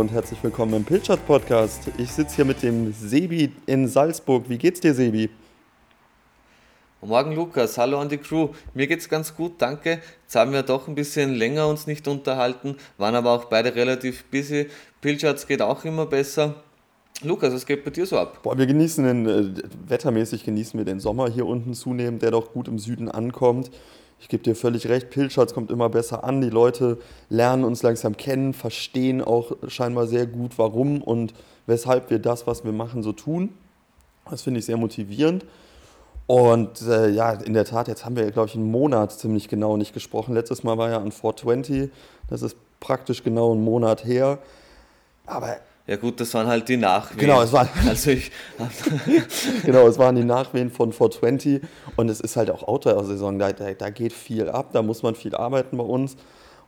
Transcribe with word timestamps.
Und 0.00 0.12
herzlich 0.12 0.42
willkommen 0.42 0.72
im 0.72 0.84
Pilchard 0.84 1.26
Podcast. 1.26 1.90
Ich 1.98 2.10
sitze 2.10 2.36
hier 2.36 2.46
mit 2.46 2.62
dem 2.62 2.90
Sebi 2.90 3.52
in 3.66 3.86
Salzburg. 3.86 4.48
Wie 4.48 4.56
geht's 4.56 4.80
dir, 4.80 4.94
Sebi? 4.94 5.28
Morgen 7.02 7.32
Lukas, 7.34 7.76
hallo 7.76 8.00
an 8.00 8.08
die 8.08 8.16
Crew. 8.16 8.48
Mir 8.72 8.86
geht's 8.86 9.10
ganz 9.10 9.36
gut, 9.36 9.56
danke. 9.58 10.00
Jetzt 10.22 10.34
haben 10.34 10.52
wir 10.52 10.62
doch 10.62 10.88
ein 10.88 10.94
bisschen 10.94 11.34
länger 11.34 11.68
uns 11.68 11.86
nicht 11.86 12.08
unterhalten, 12.08 12.76
waren 12.96 13.14
aber 13.14 13.30
auch 13.32 13.44
beide 13.44 13.74
relativ 13.74 14.24
busy. 14.30 14.68
Pilchards 15.02 15.46
geht 15.46 15.60
auch 15.60 15.84
immer 15.84 16.06
besser. 16.06 16.54
Lukas, 17.20 17.52
was 17.52 17.66
geht 17.66 17.84
bei 17.84 17.90
dir 17.90 18.06
so 18.06 18.18
ab? 18.18 18.38
Boah, 18.42 18.56
wir 18.56 18.66
genießen 18.66 19.04
den, 19.04 19.26
äh, 19.26 19.62
wettermäßig 19.86 20.44
genießen 20.44 20.80
wir 20.80 20.86
den 20.86 21.00
Sommer 21.00 21.28
hier 21.28 21.44
unten 21.44 21.74
zunehmend, 21.74 22.22
der 22.22 22.30
doch 22.30 22.54
gut 22.54 22.68
im 22.68 22.78
Süden 22.78 23.10
ankommt. 23.10 23.70
Ich 24.20 24.28
gebe 24.28 24.42
dir 24.42 24.54
völlig 24.54 24.86
recht, 24.88 25.10
Pilchards 25.10 25.54
kommt 25.54 25.70
immer 25.70 25.88
besser 25.88 26.24
an. 26.24 26.40
Die 26.40 26.50
Leute 26.50 26.98
lernen 27.30 27.64
uns 27.64 27.82
langsam 27.82 28.16
kennen, 28.16 28.52
verstehen 28.52 29.22
auch 29.22 29.52
scheinbar 29.66 30.06
sehr 30.06 30.26
gut, 30.26 30.58
warum 30.58 31.02
und 31.02 31.32
weshalb 31.66 32.10
wir 32.10 32.18
das, 32.18 32.46
was 32.46 32.64
wir 32.64 32.72
machen, 32.72 33.02
so 33.02 33.12
tun. 33.12 33.54
Das 34.30 34.42
finde 34.42 34.60
ich 34.60 34.66
sehr 34.66 34.76
motivierend. 34.76 35.46
Und 36.26 36.82
äh, 36.82 37.08
ja, 37.08 37.32
in 37.32 37.54
der 37.54 37.64
Tat, 37.64 37.88
jetzt 37.88 38.04
haben 38.04 38.14
wir, 38.14 38.30
glaube 38.30 38.48
ich, 38.48 38.54
einen 38.54 38.70
Monat 38.70 39.10
ziemlich 39.10 39.48
genau 39.48 39.76
nicht 39.76 39.92
gesprochen. 39.92 40.34
Letztes 40.34 40.62
Mal 40.62 40.78
war 40.78 40.90
ja 40.90 40.98
an 40.98 41.10
420, 41.10 41.90
das 42.28 42.42
ist 42.42 42.56
praktisch 42.78 43.24
genau 43.24 43.52
einen 43.52 43.64
Monat 43.64 44.04
her. 44.04 44.38
Aber 45.26 45.56
ja 45.90 45.96
gut, 45.96 46.20
das 46.20 46.32
waren 46.34 46.46
halt 46.46 46.68
die 46.68 46.76
Nachwehen. 46.76 47.18
Genau, 47.18 47.42
es 47.42 47.52
waren, 47.52 47.68
also 47.88 48.12
ich, 48.12 48.30
genau, 49.64 49.88
es 49.88 49.98
waren 49.98 50.14
die 50.14 50.22
Nachwehen 50.22 50.70
von 50.70 50.92
420 50.92 51.62
und 51.96 52.08
es 52.08 52.20
ist 52.20 52.36
halt 52.36 52.48
auch 52.48 52.62
Outdoor-Saison, 52.62 53.40
da, 53.40 53.52
da, 53.52 53.74
da, 53.74 53.90
geht 53.90 54.12
viel 54.12 54.48
ab, 54.48 54.68
da 54.72 54.82
muss 54.82 55.02
man 55.02 55.16
viel 55.16 55.34
arbeiten 55.34 55.76
bei 55.76 55.82
uns 55.82 56.16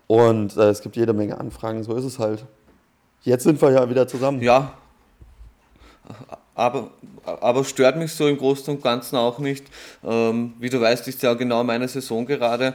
und 0.09 0.57
äh, 0.57 0.71
es 0.71 0.81
gibt 0.81 0.97
jede 0.97 1.13
Menge 1.13 1.39
Anfragen, 1.39 1.85
so 1.85 1.95
ist 1.95 2.05
es 2.05 2.19
halt. 2.19 2.45
Jetzt 3.21 3.45
sind 3.45 3.63
wir 3.63 3.71
ja 3.71 3.89
wieder 3.89 4.09
zusammen. 4.09 4.43
Ja, 4.43 4.73
aber, 6.57 6.91
aber 7.25 7.63
stört 7.63 7.97
mich 7.99 8.13
so 8.13 8.27
im 8.27 8.37
Großen 8.37 8.75
und 8.75 8.83
Ganzen 8.83 9.15
auch 9.15 9.39
nicht. 9.39 9.67
Ähm, 10.05 10.55
wie 10.59 10.69
du 10.69 10.81
weißt, 10.81 11.07
ist 11.07 11.23
ja 11.23 11.35
genau 11.35 11.63
meine 11.63 11.87
Saison 11.87 12.27
gerade. 12.27 12.75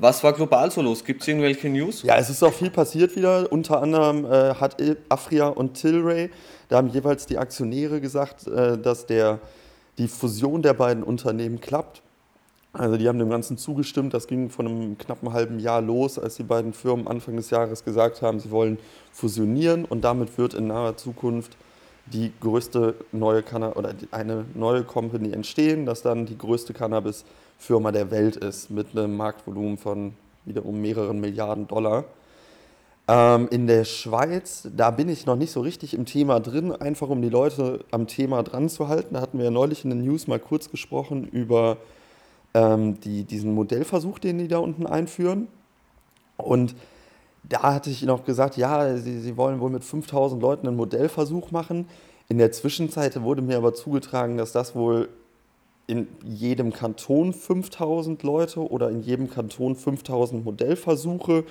Was 0.00 0.22
war 0.22 0.32
global 0.32 0.70
so 0.70 0.80
los? 0.80 1.04
Gibt 1.04 1.22
es 1.22 1.28
irgendwelche 1.28 1.68
News? 1.68 2.04
Ja, 2.04 2.16
es 2.16 2.30
ist 2.30 2.42
auch 2.44 2.52
viel 2.52 2.70
passiert 2.70 3.16
wieder. 3.16 3.50
Unter 3.50 3.82
anderem 3.82 4.24
äh, 4.24 4.54
hat 4.54 4.76
Afria 5.08 5.48
und 5.48 5.74
Tilray, 5.74 6.30
da 6.68 6.76
haben 6.76 6.88
jeweils 6.88 7.26
die 7.26 7.36
Aktionäre 7.36 8.00
gesagt, 8.00 8.46
äh, 8.46 8.78
dass 8.78 9.06
der, 9.06 9.40
die 9.98 10.06
Fusion 10.06 10.62
der 10.62 10.74
beiden 10.74 11.02
Unternehmen 11.02 11.60
klappt. 11.60 12.02
Also 12.72 12.96
die 12.96 13.08
haben 13.08 13.18
dem 13.18 13.28
Ganzen 13.30 13.58
zugestimmt. 13.58 14.14
Das 14.14 14.28
ging 14.28 14.50
von 14.50 14.68
einem 14.68 14.98
knappen 14.98 15.32
halben 15.32 15.58
Jahr 15.58 15.80
los, 15.80 16.16
als 16.16 16.36
die 16.36 16.44
beiden 16.44 16.72
Firmen 16.72 17.08
Anfang 17.08 17.34
des 17.34 17.50
Jahres 17.50 17.82
gesagt 17.82 18.22
haben, 18.22 18.38
sie 18.38 18.52
wollen 18.52 18.78
fusionieren 19.10 19.84
und 19.84 20.02
damit 20.02 20.38
wird 20.38 20.54
in 20.54 20.68
naher 20.68 20.96
Zukunft 20.96 21.56
die 22.12 22.32
größte 22.40 22.94
neue 23.12 23.42
Cannabis 23.42 23.76
oder 23.76 23.94
eine 24.10 24.44
neue 24.54 24.84
Company 24.84 25.32
entstehen, 25.32 25.86
das 25.86 26.02
dann 26.02 26.26
die 26.26 26.38
größte 26.38 26.72
Cannabis-Firma 26.72 27.92
der 27.92 28.10
Welt 28.10 28.36
ist, 28.36 28.70
mit 28.70 28.88
einem 28.96 29.16
Marktvolumen 29.16 29.78
von 29.78 30.14
wiederum 30.44 30.80
mehreren 30.80 31.20
Milliarden 31.20 31.66
Dollar. 31.66 32.04
Ähm, 33.06 33.48
in 33.50 33.66
der 33.66 33.84
Schweiz, 33.84 34.68
da 34.76 34.90
bin 34.90 35.08
ich 35.08 35.24
noch 35.24 35.36
nicht 35.36 35.50
so 35.50 35.60
richtig 35.60 35.94
im 35.94 36.04
Thema 36.04 36.40
drin, 36.40 36.72
einfach 36.72 37.08
um 37.08 37.22
die 37.22 37.30
Leute 37.30 37.84
am 37.90 38.06
Thema 38.06 38.42
dran 38.42 38.68
zu 38.68 38.88
halten. 38.88 39.14
Da 39.14 39.20
hatten 39.20 39.38
wir 39.38 39.46
ja 39.46 39.50
neulich 39.50 39.84
in 39.84 39.90
den 39.90 40.04
News 40.04 40.26
mal 40.26 40.38
kurz 40.38 40.70
gesprochen 40.70 41.26
über 41.26 41.78
ähm, 42.52 43.00
die, 43.00 43.24
diesen 43.24 43.54
Modellversuch, 43.54 44.18
den 44.18 44.38
die 44.38 44.48
da 44.48 44.58
unten 44.58 44.86
einführen. 44.86 45.48
Und 46.36 46.74
da 47.48 47.62
hatte 47.62 47.90
ich 47.90 48.02
noch 48.02 48.24
gesagt, 48.24 48.56
ja, 48.56 48.96
sie, 48.96 49.20
sie 49.20 49.36
wollen 49.36 49.60
wohl 49.60 49.70
mit 49.70 49.84
5000 49.84 50.40
Leuten 50.42 50.66
einen 50.66 50.76
Modellversuch 50.76 51.50
machen. 51.50 51.86
In 52.28 52.38
der 52.38 52.52
Zwischenzeit 52.52 53.20
wurde 53.22 53.40
mir 53.40 53.56
aber 53.56 53.72
zugetragen, 53.72 54.36
dass 54.36 54.52
das 54.52 54.74
wohl 54.74 55.08
in 55.86 56.06
jedem 56.22 56.72
Kanton 56.72 57.32
5000 57.32 58.22
Leute 58.22 58.60
oder 58.60 58.90
in 58.90 59.00
jedem 59.00 59.30
Kanton 59.30 59.74
5000 59.74 60.44
Modellversuche 60.44 61.44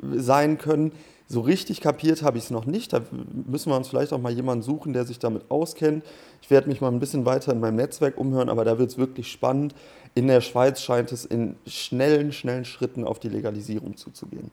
sein 0.00 0.56
können. 0.56 0.92
So 1.26 1.40
richtig 1.40 1.82
kapiert 1.82 2.22
habe 2.22 2.38
ich 2.38 2.44
es 2.44 2.50
noch 2.50 2.64
nicht. 2.64 2.94
Da 2.94 3.02
müssen 3.46 3.70
wir 3.70 3.76
uns 3.76 3.88
vielleicht 3.88 4.14
auch 4.14 4.20
mal 4.20 4.32
jemanden 4.32 4.62
suchen, 4.62 4.94
der 4.94 5.04
sich 5.04 5.18
damit 5.18 5.50
auskennt. 5.50 6.04
Ich 6.40 6.50
werde 6.50 6.68
mich 6.68 6.80
mal 6.80 6.90
ein 6.90 7.00
bisschen 7.00 7.26
weiter 7.26 7.52
in 7.52 7.60
meinem 7.60 7.76
Netzwerk 7.76 8.18
umhören, 8.18 8.48
aber 8.48 8.64
da 8.64 8.78
wird 8.78 8.90
es 8.90 8.98
wirklich 8.98 9.30
spannend. 9.30 9.74
In 10.14 10.26
der 10.28 10.40
Schweiz 10.40 10.80
scheint 10.80 11.12
es 11.12 11.26
in 11.26 11.56
schnellen, 11.66 12.32
schnellen 12.32 12.64
Schritten 12.64 13.04
auf 13.04 13.18
die 13.18 13.28
Legalisierung 13.28 13.96
zuzugehen. 13.96 14.50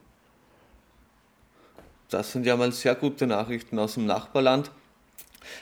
Das 2.12 2.32
sind 2.32 2.46
ja 2.46 2.56
mal 2.56 2.72
sehr 2.72 2.94
gute 2.94 3.26
Nachrichten 3.26 3.78
aus 3.78 3.94
dem 3.94 4.06
Nachbarland. 4.06 4.70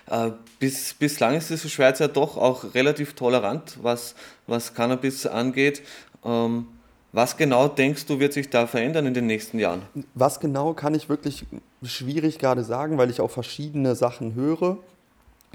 Äh, 0.06 0.32
bis, 0.58 0.94
bislang 0.94 1.36
ist 1.36 1.50
die 1.50 1.70
Schweiz 1.70 1.98
ja 1.98 2.08
doch 2.08 2.36
auch 2.36 2.74
relativ 2.74 3.14
tolerant, 3.14 3.78
was, 3.82 4.14
was 4.46 4.74
Cannabis 4.74 5.26
angeht. 5.26 5.82
Ähm, 6.24 6.66
was 7.12 7.36
genau 7.36 7.66
denkst 7.66 8.06
du, 8.06 8.20
wird 8.20 8.32
sich 8.32 8.50
da 8.50 8.66
verändern 8.66 9.06
in 9.06 9.14
den 9.14 9.26
nächsten 9.26 9.58
Jahren? 9.58 9.82
Was 10.14 10.38
genau 10.38 10.74
kann 10.74 10.94
ich 10.94 11.08
wirklich 11.08 11.44
schwierig 11.82 12.38
gerade 12.38 12.62
sagen, 12.62 12.98
weil 12.98 13.10
ich 13.10 13.20
auch 13.20 13.30
verschiedene 13.30 13.96
Sachen 13.96 14.34
höre. 14.34 14.78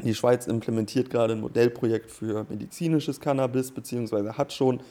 Die 0.04 0.14
Schweiz 0.14 0.48
implementiert 0.48 1.10
gerade 1.10 1.34
ein 1.34 1.40
Modellprojekt 1.40 2.12
für 2.12 2.46
medizinisches 2.50 3.22
Cannabis, 3.22 3.72
beziehungsweise 3.72 4.38
hat 4.38 4.52
schon 4.52 4.82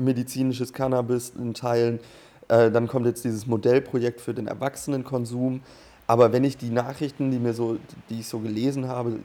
medizinisches 0.00 0.72
Cannabis 0.72 1.32
in 1.36 1.52
Teilen. 1.52 2.00
Äh, 2.48 2.70
dann 2.70 2.88
kommt 2.88 3.06
jetzt 3.06 3.24
dieses 3.24 3.46
Modellprojekt 3.46 4.20
für 4.20 4.34
den 4.34 4.46
Erwachsenenkonsum. 4.46 5.62
Aber 6.06 6.32
wenn 6.32 6.44
ich 6.44 6.56
die 6.56 6.70
Nachrichten, 6.70 7.30
die, 7.30 7.38
mir 7.38 7.52
so, 7.52 7.78
die 8.10 8.20
ich 8.20 8.28
so 8.28 8.38
gelesen 8.38 8.88
habe, 8.88 9.20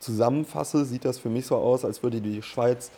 zusammenfasse, 0.00 0.84
sieht 0.84 1.04
das 1.04 1.18
für 1.18 1.30
mich 1.30 1.46
so 1.46 1.56
aus, 1.56 1.84
als 1.84 2.02
würde 2.02 2.20
die 2.20 2.42
Schweiz 2.42 2.90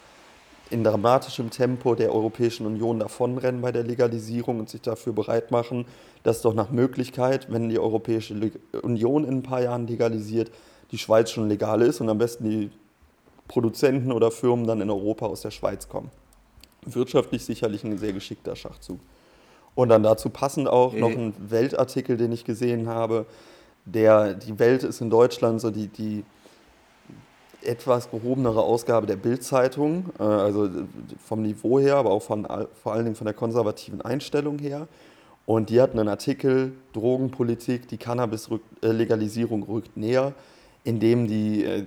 in 0.71 0.83
dramatischem 0.83 1.51
Tempo 1.51 1.95
der 1.95 2.13
Europäischen 2.13 2.67
Union 2.67 2.99
davonrennen 2.99 3.61
bei 3.61 3.71
der 3.71 3.85
Legalisierung 3.85 4.59
und 4.59 4.69
sich 4.69 4.81
dafür 4.81 5.13
bereit 5.13 5.53
machen, 5.53 5.85
dass 6.25 6.43
doch 6.43 6.55
nach 6.55 6.71
Möglichkeit, 6.71 7.53
wenn 7.53 7.69
die 7.69 7.79
Europäische 7.79 8.35
Union 8.83 9.25
in 9.25 9.39
ein 9.39 9.43
paar 9.43 9.63
Jahren 9.63 9.87
legalisiert, 9.87 10.51
die 10.91 10.99
Schweiz 10.99 11.31
schon 11.31 11.49
legal 11.49 11.83
ist 11.83 12.01
und 12.01 12.09
am 12.09 12.19
besten 12.19 12.51
die 12.51 12.71
Produzenten 13.47 14.11
oder 14.11 14.33
Firmen 14.33 14.67
dann 14.67 14.81
in 14.81 14.91
Europa 14.91 15.27
aus 15.27 15.43
der 15.43 15.53
Schweiz 15.53 15.89
kommen. 15.89 16.11
Wirtschaftlich 16.85 17.45
sicherlich 17.45 17.85
ein 17.85 17.97
sehr 17.99 18.13
geschickter 18.13 18.57
Schachzug. 18.57 18.99
Und 19.77 19.91
dann 19.91 20.03
dazu 20.03 20.31
passend 20.31 20.69
auch 20.69 20.95
noch 20.95 21.11
ein 21.11 21.35
Weltartikel, 21.39 22.17
den 22.17 22.33
ich 22.33 22.45
gesehen 22.45 22.89
habe. 22.89 23.27
Der, 23.85 24.35
die 24.35 24.59
Welt 24.59 24.83
ist 24.83 25.01
in 25.01 25.11
Deutschland 25.11 25.61
so 25.61 25.71
die, 25.71 25.87
die 25.87 26.25
etwas 27.63 28.11
gehobenere 28.11 28.63
Ausgabe 28.63 29.07
der 29.07 29.17
Bildzeitung, 29.17 30.07
äh, 30.19 30.23
also 30.23 30.69
vom 31.23 31.43
Niveau 31.43 31.79
her, 31.79 31.97
aber 31.97 32.11
auch 32.11 32.23
von, 32.23 32.49
vor 32.83 32.95
allen 32.95 33.05
Dingen 33.05 33.17
von 33.17 33.27
der 33.27 33.35
konservativen 33.35 34.01
Einstellung 34.01 34.59
her. 34.59 34.89
Und 35.45 35.69
die 35.69 35.81
hatten 35.81 35.99
einen 35.99 36.09
Artikel, 36.09 36.73
Drogenpolitik, 36.95 37.87
die 37.87 37.99
Cannabis-Legalisierung 37.99 39.63
rückt 39.63 39.95
näher, 39.97 40.33
in 40.85 41.01
dem 41.01 41.29
die 41.29 41.65
äh, 41.65 41.85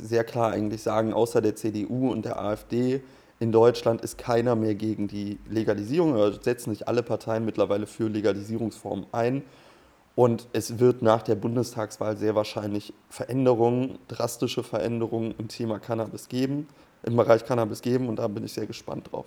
sehr 0.00 0.22
klar 0.22 0.52
eigentlich 0.52 0.82
sagen, 0.82 1.12
außer 1.12 1.40
der 1.40 1.56
CDU 1.56 2.12
und 2.12 2.24
der 2.24 2.40
AfD 2.40 3.02
in 3.42 3.50
Deutschland 3.50 4.02
ist 4.02 4.18
keiner 4.18 4.54
mehr 4.54 4.76
gegen 4.76 5.08
die 5.08 5.36
Legalisierung, 5.50 6.12
oder 6.12 6.32
setzen 6.40 6.70
sich 6.70 6.86
alle 6.86 7.02
Parteien 7.02 7.44
mittlerweile 7.44 7.88
für 7.88 8.06
Legalisierungsformen 8.06 9.06
ein. 9.10 9.42
Und 10.14 10.46
es 10.52 10.78
wird 10.78 11.02
nach 11.02 11.22
der 11.22 11.34
Bundestagswahl 11.34 12.16
sehr 12.16 12.36
wahrscheinlich 12.36 12.94
Veränderungen, 13.10 13.98
drastische 14.06 14.62
Veränderungen 14.62 15.34
im 15.38 15.48
Thema 15.48 15.80
Cannabis 15.80 16.28
geben, 16.28 16.68
im 17.02 17.16
Bereich 17.16 17.44
Cannabis 17.44 17.82
geben 17.82 18.08
und 18.08 18.16
da 18.20 18.28
bin 18.28 18.44
ich 18.44 18.52
sehr 18.52 18.66
gespannt 18.66 19.10
drauf. 19.10 19.26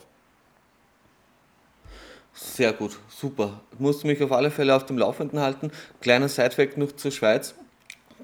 Sehr 2.33 2.71
gut, 2.71 2.97
super. 3.09 3.59
Musst 3.79 4.03
du 4.03 4.07
mich 4.07 4.23
auf 4.23 4.31
alle 4.31 4.49
Fälle 4.49 4.73
auf 4.75 4.85
dem 4.85 4.97
Laufenden 4.97 5.41
halten. 5.41 5.71
Kleiner 5.99 6.29
Sidefact 6.29 6.77
noch 6.77 6.93
zur 6.93 7.11
Schweiz. 7.11 7.53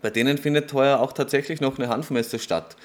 Bei 0.01 0.09
denen 0.09 0.37
findet 0.37 0.71
heuer 0.71 1.01
auch 1.01 1.11
tatsächlich 1.11 1.59
noch 1.59 1.77
eine 1.77 1.89
Hanfmesse 1.89 2.39
statt. 2.39 2.77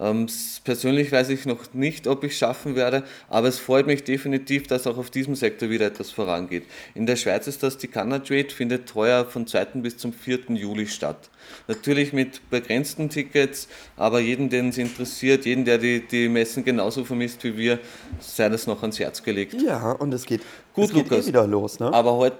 Ähm, 0.00 0.26
persönlich 0.64 1.12
weiß 1.12 1.28
ich 1.28 1.44
noch 1.44 1.74
nicht, 1.74 2.06
ob 2.06 2.24
ich 2.24 2.32
es 2.32 2.38
schaffen 2.38 2.74
werde, 2.74 3.04
aber 3.28 3.48
es 3.48 3.58
freut 3.58 3.86
mich 3.86 4.02
definitiv, 4.02 4.66
dass 4.66 4.86
auch 4.86 4.96
auf 4.96 5.10
diesem 5.10 5.34
Sektor 5.34 5.68
wieder 5.68 5.86
etwas 5.86 6.10
vorangeht. 6.10 6.64
In 6.94 7.04
der 7.04 7.16
Schweiz 7.16 7.46
ist 7.46 7.62
das 7.62 7.76
die 7.76 7.88
Canna-Trade, 7.88 8.48
findet 8.48 8.94
heuer 8.94 9.26
von 9.26 9.46
2. 9.46 9.64
bis 9.82 9.98
zum 9.98 10.14
4. 10.14 10.40
Juli 10.48 10.86
statt. 10.86 11.28
Natürlich 11.68 12.12
mit 12.14 12.48
begrenzten 12.48 13.10
Tickets, 13.10 13.68
aber 13.96 14.20
jeden, 14.20 14.48
den 14.48 14.70
es 14.70 14.78
interessiert, 14.78 15.44
jeden, 15.44 15.66
der 15.66 15.78
die, 15.78 16.06
die 16.06 16.28
Messen 16.28 16.64
genauso 16.64 17.04
vermisst 17.04 17.44
wie 17.44 17.56
wir, 17.56 17.78
sei 18.20 18.48
das 18.48 18.66
noch 18.66 18.80
ans 18.80 18.98
Herz 18.98 19.22
gelegt. 19.22 19.60
Ja, 19.60 19.92
und 19.92 20.14
es 20.14 20.24
geht, 20.24 20.40
Gut, 20.72 20.86
es 20.86 20.94
geht 20.94 21.12
eh 21.12 21.26
wieder 21.26 21.46
los. 21.46 21.78
Ne? 21.78 21.92
Aber 21.92 22.14
heute 22.14 22.38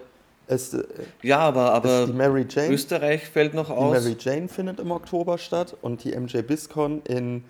es, 0.50 0.74
äh, 0.74 0.84
ja, 1.22 1.38
aber, 1.38 1.72
aber 1.72 2.06
Jane, 2.48 2.72
Österreich 2.72 3.28
fällt 3.28 3.54
noch 3.54 3.70
aus. 3.70 4.02
Die 4.02 4.10
Mary 4.10 4.16
Jane 4.18 4.48
findet 4.48 4.80
im 4.80 4.90
Oktober 4.90 5.38
statt 5.38 5.76
und 5.80 6.04
die 6.04 6.16
MJ 6.16 6.38
BizCon 6.42 7.02
in 7.02 7.44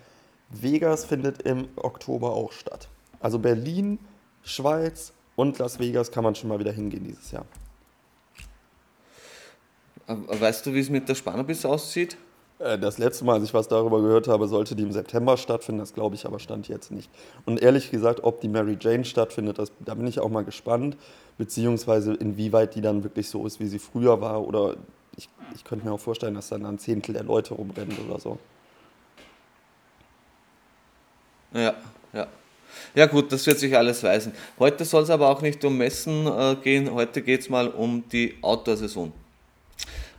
Vegas 0.49 1.05
findet 1.05 1.41
im 1.41 1.69
Oktober 1.77 2.31
auch 2.31 2.51
statt. 2.51 2.87
Also 3.19 3.39
Berlin, 3.39 3.99
Schweiz 4.43 5.13
und 5.35 5.57
Las 5.59 5.79
Vegas 5.79 6.11
kann 6.11 6.23
man 6.23 6.35
schon 6.35 6.49
mal 6.49 6.59
wieder 6.59 6.71
hingehen 6.71 7.03
dieses 7.03 7.31
Jahr. 7.31 7.45
Weißt 10.07 10.65
du, 10.65 10.73
wie 10.73 10.79
es 10.79 10.89
mit 10.89 11.07
der 11.07 11.15
Spannerbis 11.15 11.65
aussieht? 11.65 12.17
Äh, 12.61 12.77
das 12.77 12.97
letzte 12.97 13.25
Mal, 13.25 13.35
als 13.35 13.43
ich 13.43 13.53
was 13.53 13.67
darüber 13.67 14.01
gehört 14.01 14.27
habe, 14.27 14.47
sollte 14.47 14.75
die 14.75 14.83
im 14.83 14.91
September 14.91 15.37
stattfinden. 15.37 15.79
Das 15.79 15.93
glaube 15.93 16.15
ich 16.15 16.25
aber 16.25 16.39
stand 16.39 16.67
jetzt 16.67 16.91
nicht. 16.91 17.09
Und 17.45 17.61
ehrlich 17.61 17.91
gesagt, 17.91 18.23
ob 18.23 18.41
die 18.41 18.47
Mary 18.47 18.77
Jane 18.79 19.05
stattfindet, 19.05 19.59
das, 19.59 19.71
da 19.79 19.95
bin 19.95 20.07
ich 20.07 20.19
auch 20.19 20.29
mal 20.29 20.43
gespannt. 20.43 20.97
Beziehungsweise 21.37 22.13
inwieweit 22.13 22.75
die 22.75 22.81
dann 22.81 23.03
wirklich 23.03 23.29
so 23.29 23.45
ist, 23.45 23.59
wie 23.59 23.67
sie 23.67 23.79
früher 23.79 24.21
war. 24.21 24.45
Oder 24.45 24.75
ich, 25.17 25.27
ich 25.55 25.63
könnte 25.63 25.85
mir 25.85 25.93
auch 25.93 25.99
vorstellen, 25.99 26.35
dass 26.35 26.49
dann 26.49 26.65
ein 26.65 26.77
Zehntel 26.77 27.13
der 27.13 27.23
Leute 27.23 27.55
rumrennen 27.55 27.97
oder 28.07 28.19
so. 28.19 28.37
Ja, 31.53 31.73
ja. 32.13 32.27
Ja 32.95 33.05
gut, 33.05 33.31
das 33.31 33.45
wird 33.47 33.59
sich 33.59 33.75
alles 33.75 34.01
weisen. 34.03 34.33
Heute 34.57 34.85
soll 34.85 35.03
es 35.03 35.09
aber 35.09 35.29
auch 35.29 35.41
nicht 35.41 35.63
um 35.65 35.77
Messen 35.77 36.25
äh, 36.27 36.55
gehen, 36.55 36.93
heute 36.93 37.21
geht 37.21 37.41
es 37.41 37.49
mal 37.49 37.67
um 37.67 38.03
die 38.09 38.35
Outdoor-Saison. 38.41 39.11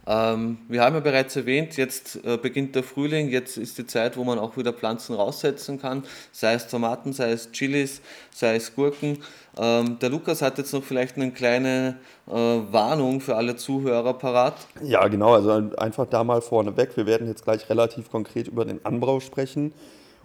Ähm, 0.06 0.58
wir 0.69 0.82
haben 0.82 0.94
ja 0.94 1.00
bereits 1.00 1.37
erwähnt, 1.37 1.76
jetzt 1.76 2.25
äh, 2.25 2.37
beginnt 2.37 2.75
der 2.75 2.82
Frühling, 2.82 3.28
jetzt 3.28 3.56
ist 3.56 3.78
die 3.78 3.87
Zeit, 3.87 4.16
wo 4.16 4.25
man 4.25 4.38
auch 4.38 4.56
wieder 4.56 4.72
Pflanzen 4.72 5.14
raussetzen 5.14 5.81
kann, 5.81 6.02
sei 6.32 6.54
es 6.54 6.66
Tomaten, 6.66 7.12
sei 7.12 7.31
es 7.31 7.52
Chilis, 7.52 8.00
sei 8.34 8.56
es 8.56 8.75
Gurken. 8.75 9.19
Ähm, 9.56 9.99
der 10.00 10.10
Lukas 10.10 10.43
hat 10.43 10.58
jetzt 10.58 10.72
noch 10.72 10.82
vielleicht 10.82 11.16
eine 11.16 11.31
kleine 11.31 11.99
äh, 12.26 12.32
Warnung 12.32 13.20
für 13.20 13.37
alle 13.37 13.54
Zuhörer 13.54 14.14
parat. 14.14 14.54
Ja, 14.82 15.06
genau, 15.06 15.34
also 15.34 15.70
einfach 15.76 16.06
da 16.06 16.25
mal 16.25 16.43
vorneweg. 16.43 16.96
Wir 16.96 17.06
werden 17.06 17.28
jetzt 17.28 17.44
gleich 17.44 17.70
relativ 17.70 18.10
konkret 18.10 18.49
über 18.49 18.64
den 18.64 18.84
Anbau 18.84 19.20
sprechen. 19.20 19.72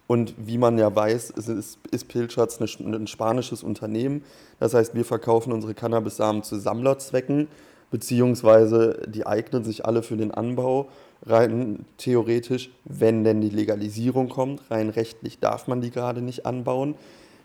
Und 0.07 0.33
wie 0.37 0.57
man 0.57 0.77
ja 0.77 0.95
weiß, 0.95 1.31
ist, 1.31 1.79
ist 1.91 2.07
Pilchards 2.07 2.61
ein 2.61 3.07
spanisches 3.07 3.61
Unternehmen. 3.61 4.23
Das 4.57 4.73
heißt, 4.73 4.95
wir 4.95 5.03
verkaufen 5.03 5.51
unsere 5.51 5.73
Cannabis-Samen 5.73 6.43
zu 6.43 6.57
Sammlerzwecken 6.57 7.49
beziehungsweise 7.91 9.01
die 9.07 9.25
eignen 9.25 9.63
sich 9.63 9.85
alle 9.85 10.03
für 10.03 10.17
den 10.17 10.31
Anbau. 10.31 10.87
Rein 11.25 11.85
theoretisch, 11.97 12.69
wenn 12.85 13.23
denn 13.23 13.41
die 13.41 13.49
Legalisierung 13.49 14.29
kommt, 14.29 14.69
rein 14.69 14.89
rechtlich 14.89 15.39
darf 15.39 15.67
man 15.67 15.81
die 15.81 15.91
gerade 15.91 16.21
nicht 16.21 16.45
anbauen. 16.45 16.95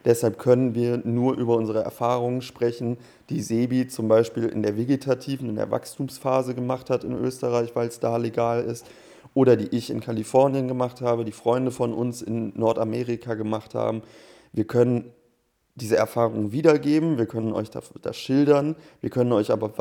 Deshalb 0.05 0.39
können 0.39 0.75
wir 0.75 1.01
nur 1.05 1.37
über 1.37 1.57
unsere 1.57 1.83
Erfahrungen 1.83 2.43
sprechen, 2.43 2.97
die 3.31 3.41
Sebi 3.41 3.87
zum 3.87 4.09
Beispiel 4.09 4.47
in 4.47 4.63
der 4.63 4.77
vegetativen, 4.77 5.49
in 5.49 5.55
der 5.57 5.71
Wachstumsphase 5.71 6.55
gemacht 6.55 6.91
hat 6.91 7.05
in 7.05 7.13
Österreich, 7.13 7.75
weil 7.75 7.89
es 7.89 8.01
da 8.01 8.17
legal 8.17 8.65
ist, 8.65 8.85
oder 9.35 9.57
die 9.57 9.75
ich 9.75 9.91
in 9.91 10.01
Kalifornien 10.01 10.67
gemacht 10.67 11.01
habe, 11.01 11.25
die 11.25 11.33
Freunde 11.33 11.71
von 11.71 11.93
uns 11.93 12.21
in 12.21 12.53
Nordamerika 12.57 13.35
gemacht 13.35 13.75
haben. 13.75 14.03
Wir 14.53 14.65
können 14.65 15.13
diese 15.75 15.97
Erfahrung 15.97 16.53
wiedergeben, 16.53 17.17
wir 17.17 17.27
können 17.27 17.53
euch 17.53 17.71
das, 17.71 18.17
schildern, 18.17 18.77
wir 19.01 19.11
können 19.11 19.33
euch 19.33 19.51
aber, 19.51 19.73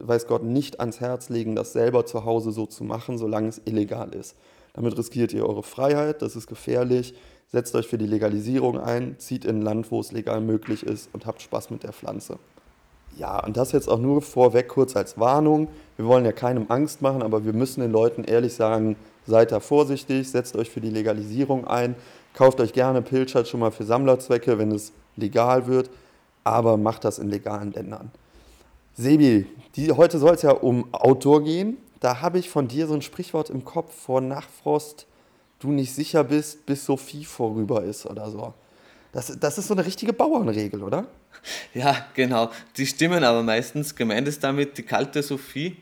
weiß 0.00 0.26
Gott, 0.26 0.42
nicht 0.42 0.80
ans 0.80 1.00
Herz 1.00 1.28
legen, 1.28 1.54
das 1.54 1.72
selber 1.72 2.04
zu 2.04 2.24
Hause 2.24 2.50
so 2.50 2.66
zu 2.66 2.82
machen, 2.82 3.16
solange 3.16 3.48
es 3.48 3.60
illegal 3.64 4.12
ist. 4.14 4.34
Damit 4.74 4.98
riskiert 4.98 5.32
ihr 5.32 5.46
eure 5.46 5.62
Freiheit, 5.62 6.20
das 6.20 6.36
ist 6.36 6.48
gefährlich. 6.48 7.14
Setzt 7.48 7.76
euch 7.76 7.86
für 7.86 7.96
die 7.96 8.06
Legalisierung 8.06 8.78
ein, 8.78 9.18
zieht 9.18 9.44
in 9.44 9.58
ein 9.58 9.62
Land, 9.62 9.90
wo 9.92 10.00
es 10.00 10.10
legal 10.10 10.40
möglich 10.40 10.82
ist 10.82 11.08
und 11.12 11.26
habt 11.26 11.40
Spaß 11.40 11.70
mit 11.70 11.84
der 11.84 11.92
Pflanze. 11.92 12.38
Ja, 13.16 13.42
und 13.42 13.56
das 13.56 13.72
jetzt 13.72 13.88
auch 13.88 14.00
nur 14.00 14.20
vorweg 14.20 14.68
kurz 14.68 14.96
als 14.96 15.18
Warnung. 15.18 15.68
Wir 15.96 16.06
wollen 16.06 16.24
ja 16.24 16.32
keinem 16.32 16.66
Angst 16.68 17.00
machen, 17.00 17.22
aber 17.22 17.44
wir 17.44 17.54
müssen 17.54 17.80
den 17.80 17.92
Leuten 17.92 18.24
ehrlich 18.24 18.52
sagen, 18.52 18.96
seid 19.26 19.52
da 19.52 19.60
vorsichtig, 19.60 20.28
setzt 20.28 20.56
euch 20.56 20.68
für 20.68 20.82
die 20.82 20.90
Legalisierung 20.90 21.66
ein, 21.66 21.94
kauft 22.34 22.60
euch 22.60 22.74
gerne 22.74 23.00
Pilchert 23.00 23.48
schon 23.48 23.60
mal 23.60 23.70
für 23.70 23.84
Sammlerzwecke, 23.84 24.58
wenn 24.58 24.72
es 24.72 24.92
legal 25.16 25.66
wird, 25.66 25.90
aber 26.44 26.76
macht 26.76 27.04
das 27.04 27.18
in 27.18 27.28
legalen 27.28 27.72
Ländern. 27.72 28.10
Sebi, 28.94 29.46
die, 29.74 29.92
heute 29.92 30.18
soll 30.18 30.34
es 30.34 30.42
ja 30.42 30.52
um 30.52 30.92
Outdoor 30.92 31.42
gehen. 31.42 31.76
Da 32.00 32.20
habe 32.20 32.38
ich 32.38 32.48
von 32.48 32.68
dir 32.68 32.86
so 32.86 32.94
ein 32.94 33.02
Sprichwort 33.02 33.50
im 33.50 33.64
Kopf, 33.64 33.94
vor 33.94 34.20
Nachfrost 34.20 35.06
du 35.58 35.70
nicht 35.72 35.94
sicher 35.94 36.24
bist, 36.24 36.66
bis 36.66 36.84
Sophie 36.84 37.24
vorüber 37.24 37.82
ist 37.82 38.06
oder 38.06 38.30
so. 38.30 38.54
Das, 39.12 39.34
das 39.38 39.58
ist 39.58 39.68
so 39.68 39.74
eine 39.74 39.84
richtige 39.84 40.12
Bauernregel, 40.12 40.82
oder? 40.82 41.06
Ja, 41.74 42.06
genau. 42.14 42.50
Die 42.76 42.86
stimmen 42.86 43.22
aber 43.22 43.42
meistens. 43.42 43.94
Gemeint 43.94 44.26
ist 44.26 44.42
damit 44.42 44.78
die 44.78 44.82
kalte 44.82 45.22
Sophie. 45.22 45.76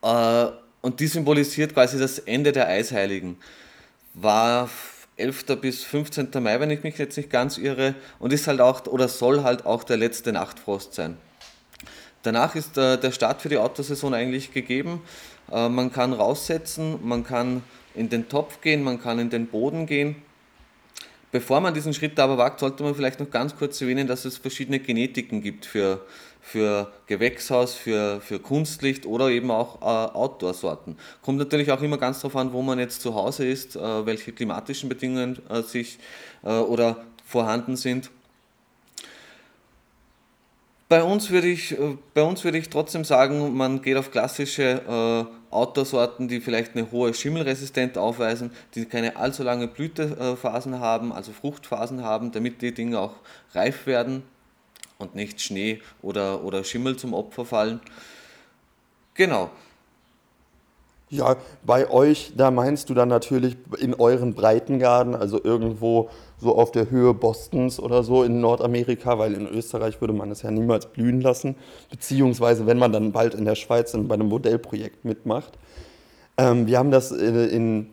Äh, 0.00 0.46
und 0.80 1.00
die 1.00 1.06
symbolisiert 1.06 1.74
quasi 1.74 1.98
das 1.98 2.20
Ende 2.20 2.52
der 2.52 2.68
Eisheiligen. 2.68 3.36
War 4.12 4.68
11. 5.16 5.60
bis 5.60 5.84
15. 5.84 6.30
Mai, 6.40 6.58
wenn 6.58 6.70
ich 6.70 6.82
mich 6.82 6.98
jetzt 6.98 7.16
nicht 7.16 7.30
ganz 7.30 7.56
irre, 7.56 7.94
und 8.18 8.32
ist 8.32 8.48
halt 8.48 8.60
auch 8.60 8.86
oder 8.86 9.08
soll 9.08 9.42
halt 9.42 9.64
auch 9.64 9.84
der 9.84 9.96
letzte 9.96 10.32
Nachtfrost 10.32 10.94
sein. 10.94 11.16
Danach 12.22 12.54
ist 12.54 12.78
äh, 12.78 12.98
der 12.98 13.12
Start 13.12 13.42
für 13.42 13.48
die 13.48 13.58
Autosaison 13.58 14.14
eigentlich 14.14 14.52
gegeben. 14.52 15.02
Äh, 15.52 15.68
man 15.68 15.92
kann 15.92 16.12
raussetzen, 16.12 16.98
man 17.06 17.22
kann 17.22 17.62
in 17.94 18.08
den 18.08 18.28
Topf 18.28 18.60
gehen, 18.60 18.82
man 18.82 19.00
kann 19.00 19.18
in 19.18 19.30
den 19.30 19.46
Boden 19.46 19.86
gehen. 19.86 20.16
Bevor 21.34 21.60
man 21.60 21.74
diesen 21.74 21.92
Schritt 21.92 22.20
aber 22.20 22.38
wagt, 22.38 22.60
sollte 22.60 22.84
man 22.84 22.94
vielleicht 22.94 23.18
noch 23.18 23.28
ganz 23.28 23.56
kurz 23.56 23.80
erwähnen, 23.80 24.06
dass 24.06 24.24
es 24.24 24.36
verschiedene 24.36 24.78
Genetiken 24.78 25.42
gibt 25.42 25.66
für 25.66 26.06
für 26.40 26.92
Gewächshaus, 27.08 27.74
für, 27.74 28.20
für 28.20 28.38
Kunstlicht 28.38 29.04
oder 29.04 29.30
eben 29.30 29.50
auch 29.50 29.82
äh, 29.82 30.14
Outdoor-Sorten. 30.14 30.96
Kommt 31.22 31.38
natürlich 31.38 31.72
auch 31.72 31.82
immer 31.82 31.98
ganz 31.98 32.20
darauf 32.20 32.36
an, 32.36 32.52
wo 32.52 32.62
man 32.62 32.78
jetzt 32.78 33.00
zu 33.00 33.16
Hause 33.16 33.46
ist, 33.46 33.74
äh, 33.74 34.06
welche 34.06 34.30
klimatischen 34.30 34.88
Bedingungen 34.88 35.40
äh, 35.48 35.62
sich 35.62 35.98
äh, 36.44 36.50
oder 36.50 36.98
vorhanden 37.26 37.74
sind. 37.74 38.12
Bei 40.88 41.02
uns 41.02 41.30
würde 41.30 41.48
ich, 41.48 41.72
äh, 41.72 41.96
bei 42.12 42.22
uns 42.22 42.44
ich 42.58 42.68
trotzdem 42.70 43.04
sagen, 43.04 43.56
man 43.56 43.82
geht 43.82 43.96
auf 43.96 44.12
klassische 44.12 44.82
äh, 44.86 45.43
Outdoor-Sorten, 45.54 46.28
die 46.28 46.40
vielleicht 46.40 46.76
eine 46.76 46.90
hohe 46.90 47.14
Schimmelresistenz 47.14 47.96
aufweisen, 47.96 48.50
die 48.74 48.84
keine 48.84 49.16
allzu 49.16 49.42
lange 49.42 49.68
Blütephasen 49.68 50.80
haben, 50.80 51.12
also 51.12 51.32
Fruchtphasen 51.32 52.02
haben, 52.02 52.32
damit 52.32 52.62
die 52.62 52.72
Dinge 52.72 52.98
auch 52.98 53.14
reif 53.54 53.86
werden 53.86 54.22
und 54.98 55.14
nicht 55.14 55.40
Schnee 55.40 55.80
oder, 56.02 56.44
oder 56.44 56.64
Schimmel 56.64 56.96
zum 56.96 57.14
Opfer 57.14 57.44
fallen. 57.44 57.80
Genau. 59.14 59.50
Ja, 61.14 61.36
bei 61.64 61.88
euch, 61.90 62.32
da 62.36 62.50
meinst 62.50 62.90
du 62.90 62.94
dann 62.94 63.08
natürlich 63.08 63.56
in 63.78 63.94
euren 63.94 64.34
Breitengarten, 64.34 65.14
also 65.14 65.38
irgendwo 65.40 66.10
so 66.38 66.56
auf 66.56 66.72
der 66.72 66.90
Höhe 66.90 67.14
Bostons 67.14 67.78
oder 67.78 68.02
so 68.02 68.24
in 68.24 68.40
Nordamerika, 68.40 69.16
weil 69.16 69.34
in 69.34 69.46
Österreich 69.46 70.00
würde 70.00 70.12
man 70.12 70.32
es 70.32 70.42
ja 70.42 70.50
niemals 70.50 70.86
blühen 70.86 71.20
lassen, 71.20 71.54
beziehungsweise 71.88 72.66
wenn 72.66 72.78
man 72.78 72.90
dann 72.90 73.12
bald 73.12 73.36
in 73.36 73.44
der 73.44 73.54
Schweiz 73.54 73.92
bei 73.92 74.14
einem 74.14 74.26
Modellprojekt 74.26 75.04
mitmacht. 75.04 75.56
Ähm, 76.36 76.66
wir 76.66 76.78
haben 76.78 76.90
das 76.90 77.12
in, 77.12 77.36
in, 77.48 77.90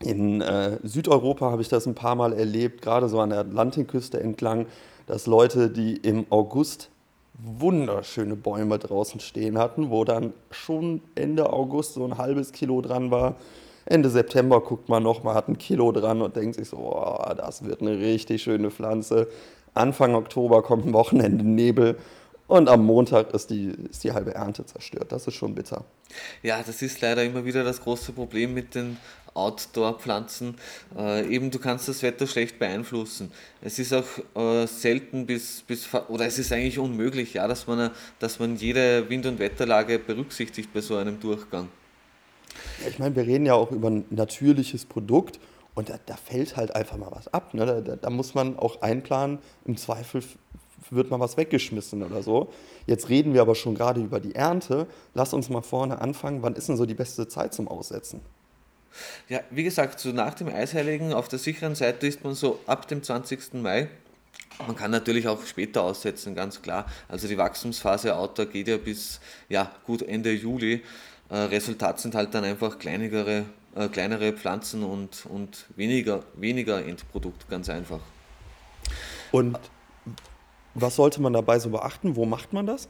in 0.00 0.40
äh, 0.42 0.76
Südeuropa, 0.82 1.50
habe 1.50 1.62
ich 1.62 1.70
das 1.70 1.86
ein 1.86 1.94
paar 1.94 2.14
Mal 2.14 2.34
erlebt, 2.34 2.82
gerade 2.82 3.08
so 3.08 3.20
an 3.20 3.30
der 3.30 3.38
Atlantikküste 3.38 4.20
entlang, 4.20 4.66
dass 5.06 5.26
Leute, 5.26 5.70
die 5.70 5.96
im 5.96 6.26
August 6.28 6.90
wunderschöne 7.42 8.36
Bäume 8.36 8.78
draußen 8.78 9.20
stehen 9.20 9.58
hatten, 9.58 9.90
wo 9.90 10.04
dann 10.04 10.32
schon 10.50 11.02
Ende 11.14 11.52
August 11.52 11.94
so 11.94 12.04
ein 12.04 12.18
halbes 12.18 12.52
Kilo 12.52 12.80
dran 12.80 13.10
war. 13.10 13.36
Ende 13.86 14.10
September 14.10 14.60
guckt 14.60 14.88
man 14.88 15.02
noch, 15.02 15.22
man 15.22 15.34
hat 15.34 15.48
ein 15.48 15.58
Kilo 15.58 15.90
dran 15.92 16.22
und 16.22 16.36
denkt 16.36 16.56
sich 16.56 16.68
so, 16.68 16.76
oh, 16.76 17.34
das 17.36 17.64
wird 17.64 17.80
eine 17.80 17.98
richtig 17.98 18.42
schöne 18.42 18.70
Pflanze. 18.70 19.28
Anfang 19.74 20.14
Oktober 20.14 20.62
kommt 20.62 20.86
ein 20.86 20.92
Wochenende 20.92 21.44
Nebel 21.44 21.96
und 22.50 22.68
am 22.68 22.84
Montag 22.84 23.32
ist 23.32 23.50
die, 23.50 23.72
ist 23.90 24.02
die 24.02 24.12
halbe 24.12 24.34
Ernte 24.34 24.66
zerstört. 24.66 25.12
Das 25.12 25.24
ist 25.26 25.34
schon 25.34 25.54
bitter. 25.54 25.84
Ja, 26.42 26.60
das 26.64 26.82
ist 26.82 27.00
leider 27.00 27.22
immer 27.22 27.44
wieder 27.44 27.62
das 27.62 27.80
große 27.80 28.10
Problem 28.12 28.54
mit 28.54 28.74
den 28.74 28.96
Outdoor-Pflanzen. 29.34 30.56
Äh, 30.98 31.32
eben, 31.32 31.52
du 31.52 31.60
kannst 31.60 31.88
das 31.88 32.02
Wetter 32.02 32.26
schlecht 32.26 32.58
beeinflussen. 32.58 33.30
Es 33.62 33.78
ist 33.78 33.94
auch 33.94 34.04
äh, 34.34 34.66
selten 34.66 35.26
bis, 35.26 35.62
bis, 35.62 35.88
oder 36.08 36.26
es 36.26 36.40
ist 36.40 36.52
eigentlich 36.52 36.80
unmöglich, 36.80 37.34
ja, 37.34 37.46
dass 37.46 37.68
man, 37.68 37.92
dass 38.18 38.40
man 38.40 38.56
jede 38.56 39.08
Wind- 39.08 39.26
und 39.26 39.38
Wetterlage 39.38 40.00
berücksichtigt 40.00 40.72
bei 40.74 40.80
so 40.80 40.96
einem 40.96 41.20
Durchgang. 41.20 41.68
Ich 42.88 42.98
meine, 42.98 43.14
wir 43.14 43.26
reden 43.26 43.46
ja 43.46 43.54
auch 43.54 43.70
über 43.70 43.90
ein 43.90 44.06
natürliches 44.10 44.86
Produkt 44.86 45.38
und 45.76 45.88
da, 45.88 46.00
da 46.04 46.16
fällt 46.16 46.56
halt 46.56 46.74
einfach 46.74 46.96
mal 46.96 47.12
was 47.12 47.32
ab. 47.32 47.54
Ne? 47.54 47.64
Da, 47.64 47.94
da, 47.94 48.10
muss 48.10 48.34
man 48.34 48.58
auch 48.58 48.82
einplanen, 48.82 49.38
im 49.64 49.76
Zweifel 49.76 50.24
wird 50.90 51.10
mal 51.10 51.20
was 51.20 51.36
weggeschmissen 51.36 52.02
oder 52.02 52.22
so. 52.22 52.52
Jetzt 52.86 53.08
reden 53.08 53.34
wir 53.34 53.42
aber 53.42 53.54
schon 53.54 53.74
gerade 53.74 54.00
über 54.00 54.20
die 54.20 54.34
Ernte. 54.34 54.86
Lass 55.14 55.32
uns 55.32 55.50
mal 55.50 55.62
vorne 55.62 56.00
anfangen. 56.00 56.42
Wann 56.42 56.54
ist 56.54 56.68
denn 56.68 56.76
so 56.76 56.86
die 56.86 56.94
beste 56.94 57.28
Zeit 57.28 57.54
zum 57.54 57.68
Aussetzen? 57.68 58.20
Ja, 59.28 59.40
wie 59.50 59.62
gesagt, 59.62 60.00
so 60.00 60.10
nach 60.10 60.34
dem 60.34 60.48
Eisheiligen 60.48 61.12
auf 61.12 61.28
der 61.28 61.38
sicheren 61.38 61.74
Seite 61.74 62.06
ist 62.06 62.24
man 62.24 62.34
so 62.34 62.58
ab 62.66 62.88
dem 62.88 63.02
20. 63.02 63.54
Mai. 63.54 63.88
Man 64.66 64.76
kann 64.76 64.90
natürlich 64.90 65.26
auch 65.28 65.44
später 65.46 65.82
aussetzen, 65.82 66.34
ganz 66.34 66.60
klar. 66.60 66.86
Also 67.08 67.28
die 67.28 67.38
Wachstumsphase 67.38 68.14
Outdoor 68.14 68.46
geht 68.46 68.68
ja 68.68 68.76
bis 68.76 69.20
ja, 69.48 69.70
gut 69.86 70.02
Ende 70.02 70.32
Juli. 70.32 70.82
Äh, 71.30 71.36
Resultat 71.36 72.00
sind 72.00 72.14
halt 72.14 72.34
dann 72.34 72.44
einfach 72.44 72.78
kleinere, 72.78 73.44
äh, 73.74 73.88
kleinere 73.88 74.32
Pflanzen 74.32 74.82
und, 74.82 75.24
und 75.26 75.66
weniger, 75.76 76.24
weniger 76.34 76.84
Endprodukt, 76.84 77.48
ganz 77.48 77.70
einfach. 77.70 78.00
Und 79.32 79.58
was 80.74 80.96
sollte 80.96 81.20
man 81.20 81.32
dabei 81.32 81.58
so 81.58 81.70
beachten? 81.70 82.16
Wo 82.16 82.26
macht 82.26 82.52
man 82.52 82.66
das? 82.66 82.88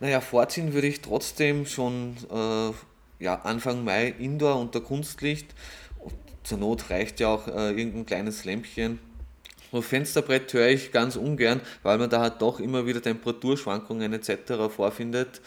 Naja, 0.00 0.20
vorziehen 0.20 0.72
würde 0.72 0.86
ich 0.86 1.00
trotzdem 1.00 1.66
schon 1.66 2.16
äh, 2.30 2.70
ja, 3.22 3.36
Anfang 3.42 3.84
Mai 3.84 4.08
Indoor 4.18 4.56
unter 4.56 4.80
Kunstlicht. 4.80 5.54
Zur 6.42 6.58
Not 6.58 6.90
reicht 6.90 7.20
ja 7.20 7.28
auch 7.28 7.46
äh, 7.48 7.70
irgendein 7.70 8.06
kleines 8.06 8.44
Lämpchen. 8.44 8.98
Und 9.70 9.84
Fensterbrett 9.84 10.52
höre 10.52 10.68
ich 10.68 10.92
ganz 10.92 11.16
ungern, 11.16 11.60
weil 11.82 11.96
man 11.96 12.10
da 12.10 12.20
halt 12.20 12.42
doch 12.42 12.60
immer 12.60 12.86
wieder 12.86 13.00
Temperaturschwankungen 13.00 14.12
etc. 14.12 14.52
vorfindet. 14.68 15.40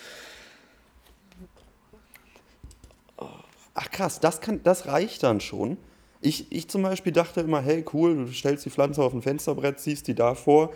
Ach 3.76 3.92
krass, 3.92 4.20
das, 4.20 4.42
kann, 4.42 4.64
das 4.64 4.88
reicht 4.88 5.22
dann 5.22 5.42
schon. 5.42 5.78
Ich, 6.22 6.52
ich 6.52 6.70
zum 6.70 6.82
Beispiel 6.82 7.12
dachte 7.12 7.42
immer, 7.42 7.62
hey 7.62 7.86
cool, 7.94 8.16
du 8.16 8.32
stellst 8.32 8.66
die 8.66 8.70
Pflanze 8.70 9.04
auf 9.04 9.14
ein 9.14 9.22
Fensterbrett, 9.22 9.80
ziehst 9.80 10.08
die 10.08 10.16
davor 10.16 10.74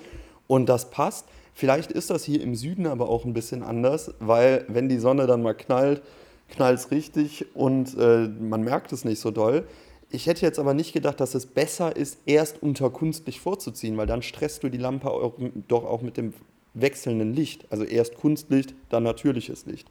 und 0.49 0.67
das 0.67 0.89
passt. 0.89 1.27
Vielleicht 1.53 1.91
ist 1.91 2.09
das 2.09 2.23
hier 2.25 2.41
im 2.41 2.55
Süden 2.55 2.87
aber 2.87 3.07
auch 3.07 3.23
ein 3.23 3.33
bisschen 3.33 3.63
anders, 3.63 4.13
weil 4.19 4.65
wenn 4.67 4.89
die 4.89 4.97
Sonne 4.97 5.27
dann 5.27 5.43
mal 5.43 5.53
knallt, 5.53 6.01
knallt 6.49 6.79
es 6.79 6.91
richtig 6.91 7.55
und 7.55 7.95
äh, 7.97 8.27
man 8.27 8.63
merkt 8.63 8.91
es 8.91 9.05
nicht 9.05 9.19
so 9.19 9.29
doll. 9.29 9.67
Ich 10.09 10.25
hätte 10.25 10.45
jetzt 10.45 10.57
aber 10.57 10.73
nicht 10.73 10.91
gedacht, 10.91 11.19
dass 11.19 11.35
es 11.35 11.45
besser 11.45 11.95
ist, 11.95 12.17
erst 12.25 12.63
unter 12.63 12.89
Kunstlicht 12.89 13.39
vorzuziehen, 13.39 13.95
weil 13.97 14.07
dann 14.07 14.23
stresst 14.23 14.63
du 14.63 14.69
die 14.69 14.79
Lampe 14.79 15.11
auch, 15.11 15.33
doch 15.67 15.85
auch 15.85 16.01
mit 16.01 16.17
dem 16.17 16.33
wechselnden 16.73 17.33
Licht. 17.33 17.65
Also 17.71 17.83
erst 17.83 18.15
Kunstlicht, 18.15 18.73
dann 18.89 19.03
natürliches 19.03 19.65
Licht. 19.65 19.87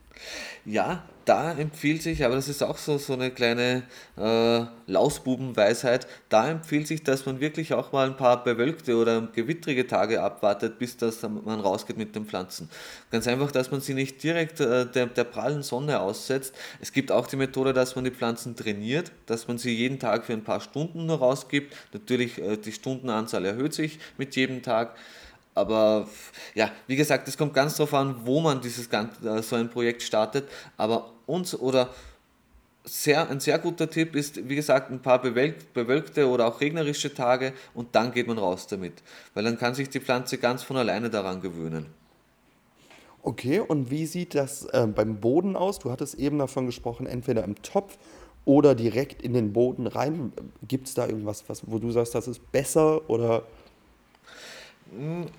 Ja, 0.64 1.04
da 1.25 1.52
empfiehlt 1.52 2.02
sich, 2.02 2.25
aber 2.25 2.35
das 2.35 2.49
ist 2.49 2.62
auch 2.62 2.78
so, 2.78 2.97
so 2.97 3.12
eine 3.12 3.30
kleine 3.30 3.82
äh, 4.16 4.64
Lausbubenweisheit, 4.90 6.06
da 6.30 6.49
empfiehlt 6.49 6.87
sich, 6.87 7.04
dass 7.04 7.26
man 7.26 7.40
wirklich 7.40 7.75
auch 7.75 7.92
mal 7.92 8.06
ein 8.06 8.16
paar 8.16 8.42
bewölkte 8.42 8.97
oder 8.97 9.28
gewittrige 9.35 9.87
Tage 9.87 10.23
abwartet, 10.23 10.78
bis 10.78 10.97
das 10.97 11.23
man 11.23 11.61
rausgeht 11.61 11.99
mit 11.99 12.16
den 12.16 12.25
Pflanzen. 12.25 12.70
Ganz 13.11 13.28
einfach, 13.28 13.52
dass 13.52 13.70
man 13.70 13.80
sie 13.80 13.94
nicht 13.94 14.23
direkt 14.23 14.61
äh, 14.61 14.87
der, 14.87 15.06
der 15.06 15.25
prallen 15.25 15.62
Sonne 15.62 16.00
aussetzt. 16.00 16.54
Es 16.80 16.92
gibt 16.92 17.12
auch 17.12 17.26
die 17.26 17.37
Methode, 17.37 17.73
dass 17.73 17.94
man 17.94 18.04
die 18.04 18.11
Pflanzen 18.11 18.56
trainiert, 18.56 19.12
dass 19.26 19.49
man 19.49 19.58
sie 19.58 19.75
jeden 19.75 19.99
Tag 19.99 20.25
für 20.25 20.32
ein 20.32 20.44
paar 20.44 20.61
Stunden 20.61 21.06
nur 21.06 21.18
rausgibt. 21.18 21.75
Natürlich, 21.92 22.38
äh, 22.38 22.56
die 22.56 22.73
Stundenanzahl 22.73 23.44
erhöht 23.44 23.75
sich 23.75 23.99
mit 24.16 24.35
jedem 24.35 24.62
Tag. 24.62 24.97
Aber 25.58 26.06
ja, 26.54 26.70
wie 26.86 26.96
gesagt, 26.96 27.26
es 27.26 27.36
kommt 27.36 27.52
ganz 27.52 27.76
darauf 27.76 27.92
an, 27.94 28.14
wo 28.24 28.40
man 28.40 28.60
dieses 28.60 28.86
äh, 28.86 29.42
so 29.42 29.56
ein 29.56 29.68
Projekt 29.68 30.02
startet. 30.02 30.48
Aber 30.76 31.10
uns 31.26 31.58
oder 31.58 31.90
sehr, 32.84 33.28
ein 33.28 33.40
sehr 33.40 33.58
guter 33.58 33.90
Tipp 33.90 34.14
ist, 34.14 34.48
wie 34.48 34.54
gesagt, 34.54 34.90
ein 34.90 35.00
paar 35.00 35.20
bewölkte 35.20 36.28
oder 36.28 36.46
auch 36.46 36.60
regnerische 36.60 37.12
Tage 37.12 37.52
und 37.74 37.94
dann 37.94 38.12
geht 38.12 38.28
man 38.28 38.38
raus 38.38 38.66
damit. 38.66 39.02
Weil 39.34 39.44
dann 39.44 39.58
kann 39.58 39.74
sich 39.74 39.90
die 39.90 40.00
Pflanze 40.00 40.38
ganz 40.38 40.62
von 40.62 40.76
alleine 40.76 41.10
daran 41.10 41.40
gewöhnen. 41.40 41.86
Okay, 43.22 43.60
und 43.60 43.90
wie 43.90 44.06
sieht 44.06 44.34
das 44.34 44.64
äh, 44.66 44.86
beim 44.86 45.20
Boden 45.20 45.56
aus? 45.56 45.80
Du 45.80 45.90
hattest 45.90 46.14
eben 46.14 46.38
davon 46.38 46.66
gesprochen, 46.66 47.06
entweder 47.06 47.44
im 47.44 47.60
Topf 47.62 47.98
oder 48.44 48.74
direkt 48.74 49.20
in 49.20 49.34
den 49.34 49.52
Boden 49.52 49.86
rein. 49.86 50.32
Gibt 50.66 50.88
es 50.88 50.94
da 50.94 51.06
irgendwas, 51.06 51.44
was, 51.48 51.62
wo 51.66 51.78
du 51.78 51.90
sagst, 51.90 52.14
das 52.14 52.28
ist 52.28 52.52
besser 52.52 53.10
oder 53.10 53.42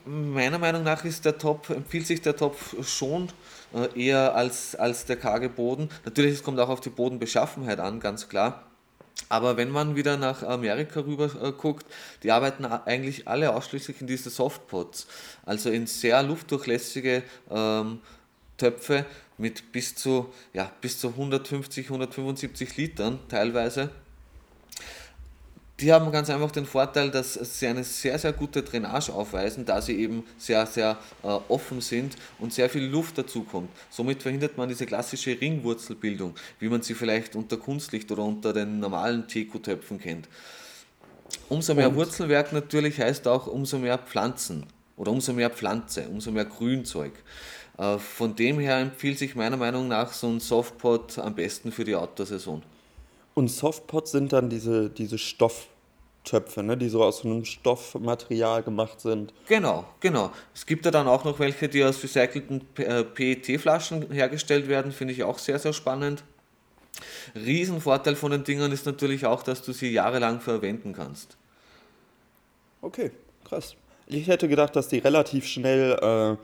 Meiner 0.05 0.59
Meinung 0.59 0.83
nach 0.83 1.03
ist 1.05 1.25
der 1.25 1.37
Topf, 1.37 1.69
empfiehlt 1.71 2.05
sich 2.05 2.21
der 2.21 2.35
Topf 2.35 2.75
schon 2.87 3.29
äh, 3.73 4.07
eher 4.07 4.35
als, 4.35 4.75
als 4.75 5.05
der 5.05 5.15
karge 5.15 5.49
Boden. 5.49 5.89
Natürlich, 6.05 6.33
es 6.33 6.43
kommt 6.43 6.59
auch 6.59 6.69
auf 6.69 6.81
die 6.81 6.91
Bodenbeschaffenheit 6.91 7.79
an, 7.79 7.99
ganz 7.99 8.29
klar. 8.29 8.69
Aber 9.27 9.57
wenn 9.57 9.69
man 9.69 9.95
wieder 9.95 10.17
nach 10.17 10.43
Amerika 10.43 11.01
rüber 11.01 11.31
äh, 11.41 11.51
guckt, 11.51 11.85
die 12.23 12.31
arbeiten 12.31 12.65
eigentlich 12.65 13.27
alle 13.27 13.55
ausschließlich 13.55 14.01
in 14.01 14.07
diese 14.07 14.29
Softpots, 14.29 15.07
also 15.45 15.69
in 15.69 15.87
sehr 15.87 16.21
luftdurchlässige 16.21 17.23
ähm, 17.49 17.99
Töpfe 18.57 19.05
mit 19.37 19.71
bis 19.71 19.95
zu, 19.95 20.31
ja, 20.53 20.71
bis 20.81 20.99
zu 20.99 21.09
150, 21.09 21.87
175 21.87 22.77
Litern 22.77 23.19
teilweise. 23.29 23.89
Die 25.79 25.93
haben 25.93 26.11
ganz 26.11 26.29
einfach 26.29 26.51
den 26.51 26.65
Vorteil, 26.65 27.09
dass 27.09 27.35
sie 27.35 27.67
eine 27.67 27.85
sehr, 27.85 28.19
sehr 28.19 28.33
gute 28.33 28.63
Drainage 28.63 29.13
aufweisen, 29.13 29.65
da 29.65 29.81
sie 29.81 29.97
eben 29.97 30.25
sehr, 30.37 30.65
sehr 30.65 30.97
äh, 31.23 31.27
offen 31.27 31.79
sind 31.79 32.17
und 32.37 32.53
sehr 32.53 32.69
viel 32.69 32.83
Luft 32.83 33.17
dazukommt. 33.17 33.69
Somit 33.89 34.21
verhindert 34.21 34.57
man 34.57 34.67
diese 34.67 34.85
klassische 34.85 35.39
Ringwurzelbildung, 35.39 36.35
wie 36.59 36.67
man 36.67 36.81
sie 36.81 36.95
vielleicht 36.95 37.35
unter 37.35 37.55
Kunstlicht 37.55 38.11
oder 38.11 38.23
unter 38.23 38.51
den 38.51 38.79
normalen 38.79 39.27
Teku-Töpfen 39.27 39.99
kennt. 39.99 40.27
Umso 41.47 41.73
mehr 41.73 41.89
und? 41.89 41.95
Wurzelwerk 41.95 42.51
natürlich 42.51 42.99
heißt 42.99 43.27
auch 43.27 43.47
umso 43.47 43.77
mehr 43.77 43.97
Pflanzen 43.97 44.65
oder 44.97 45.11
umso 45.11 45.31
mehr 45.31 45.49
Pflanze, 45.49 46.09
umso 46.09 46.31
mehr 46.31 46.45
Grünzeug. 46.45 47.13
Äh, 47.77 47.97
von 47.99 48.35
dem 48.35 48.59
her 48.59 48.79
empfiehlt 48.79 49.17
sich 49.17 49.35
meiner 49.35 49.57
Meinung 49.57 49.87
nach 49.87 50.11
so 50.11 50.27
ein 50.27 50.41
Softpot 50.41 51.19
am 51.19 51.35
besten 51.35 51.71
für 51.71 51.85
die 51.85 51.95
Outdoor-Saison. 51.95 52.61
Und 53.39 53.47
Softpots 53.47 54.11
sind 54.11 54.33
dann 54.33 54.49
diese, 54.49 54.89
diese 54.89 55.17
Stofftöpfe, 55.17 56.61
ne, 56.61 56.75
die 56.75 56.89
so 56.89 57.01
aus 57.01 57.23
einem 57.23 57.45
Stoffmaterial 57.45 58.63
gemacht 58.63 58.99
sind. 58.99 59.33
Genau, 59.47 59.85
genau. 60.01 60.33
Es 60.53 60.65
gibt 60.65 60.83
ja 60.83 60.91
dann 60.91 61.07
auch 61.07 61.23
noch 61.23 61.39
welche, 61.39 61.69
die 61.69 61.81
aus 61.85 62.03
recycelten 62.03 62.59
PET-Flaschen 62.75 64.11
hergestellt 64.11 64.67
werden, 64.67 64.91
finde 64.91 65.13
ich 65.13 65.23
auch 65.23 65.39
sehr, 65.39 65.57
sehr 65.57 65.71
spannend. 65.71 66.25
Riesenvorteil 67.33 68.17
von 68.17 68.31
den 68.31 68.43
Dingern 68.43 68.73
ist 68.73 68.85
natürlich 68.85 69.25
auch, 69.25 69.41
dass 69.41 69.61
du 69.61 69.71
sie 69.71 69.89
jahrelang 69.89 70.41
verwenden 70.41 70.91
kannst. 70.91 71.37
Okay, 72.81 73.09
krass. 73.45 73.77
Ich 74.07 74.27
hätte 74.27 74.49
gedacht, 74.49 74.75
dass 74.75 74.89
die 74.89 74.97
relativ 74.97 75.47
schnell, 75.47 76.37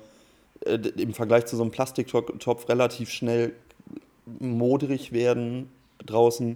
äh, 0.66 0.72
äh 0.72 0.92
im 1.02 1.14
Vergleich 1.14 1.46
zu 1.46 1.58
so 1.58 1.64
einem 1.64 1.72
Plastiktopf, 1.72 2.70
relativ 2.70 3.10
schnell 3.10 3.52
modrig 4.40 5.12
werden 5.12 5.70
draußen 6.06 6.56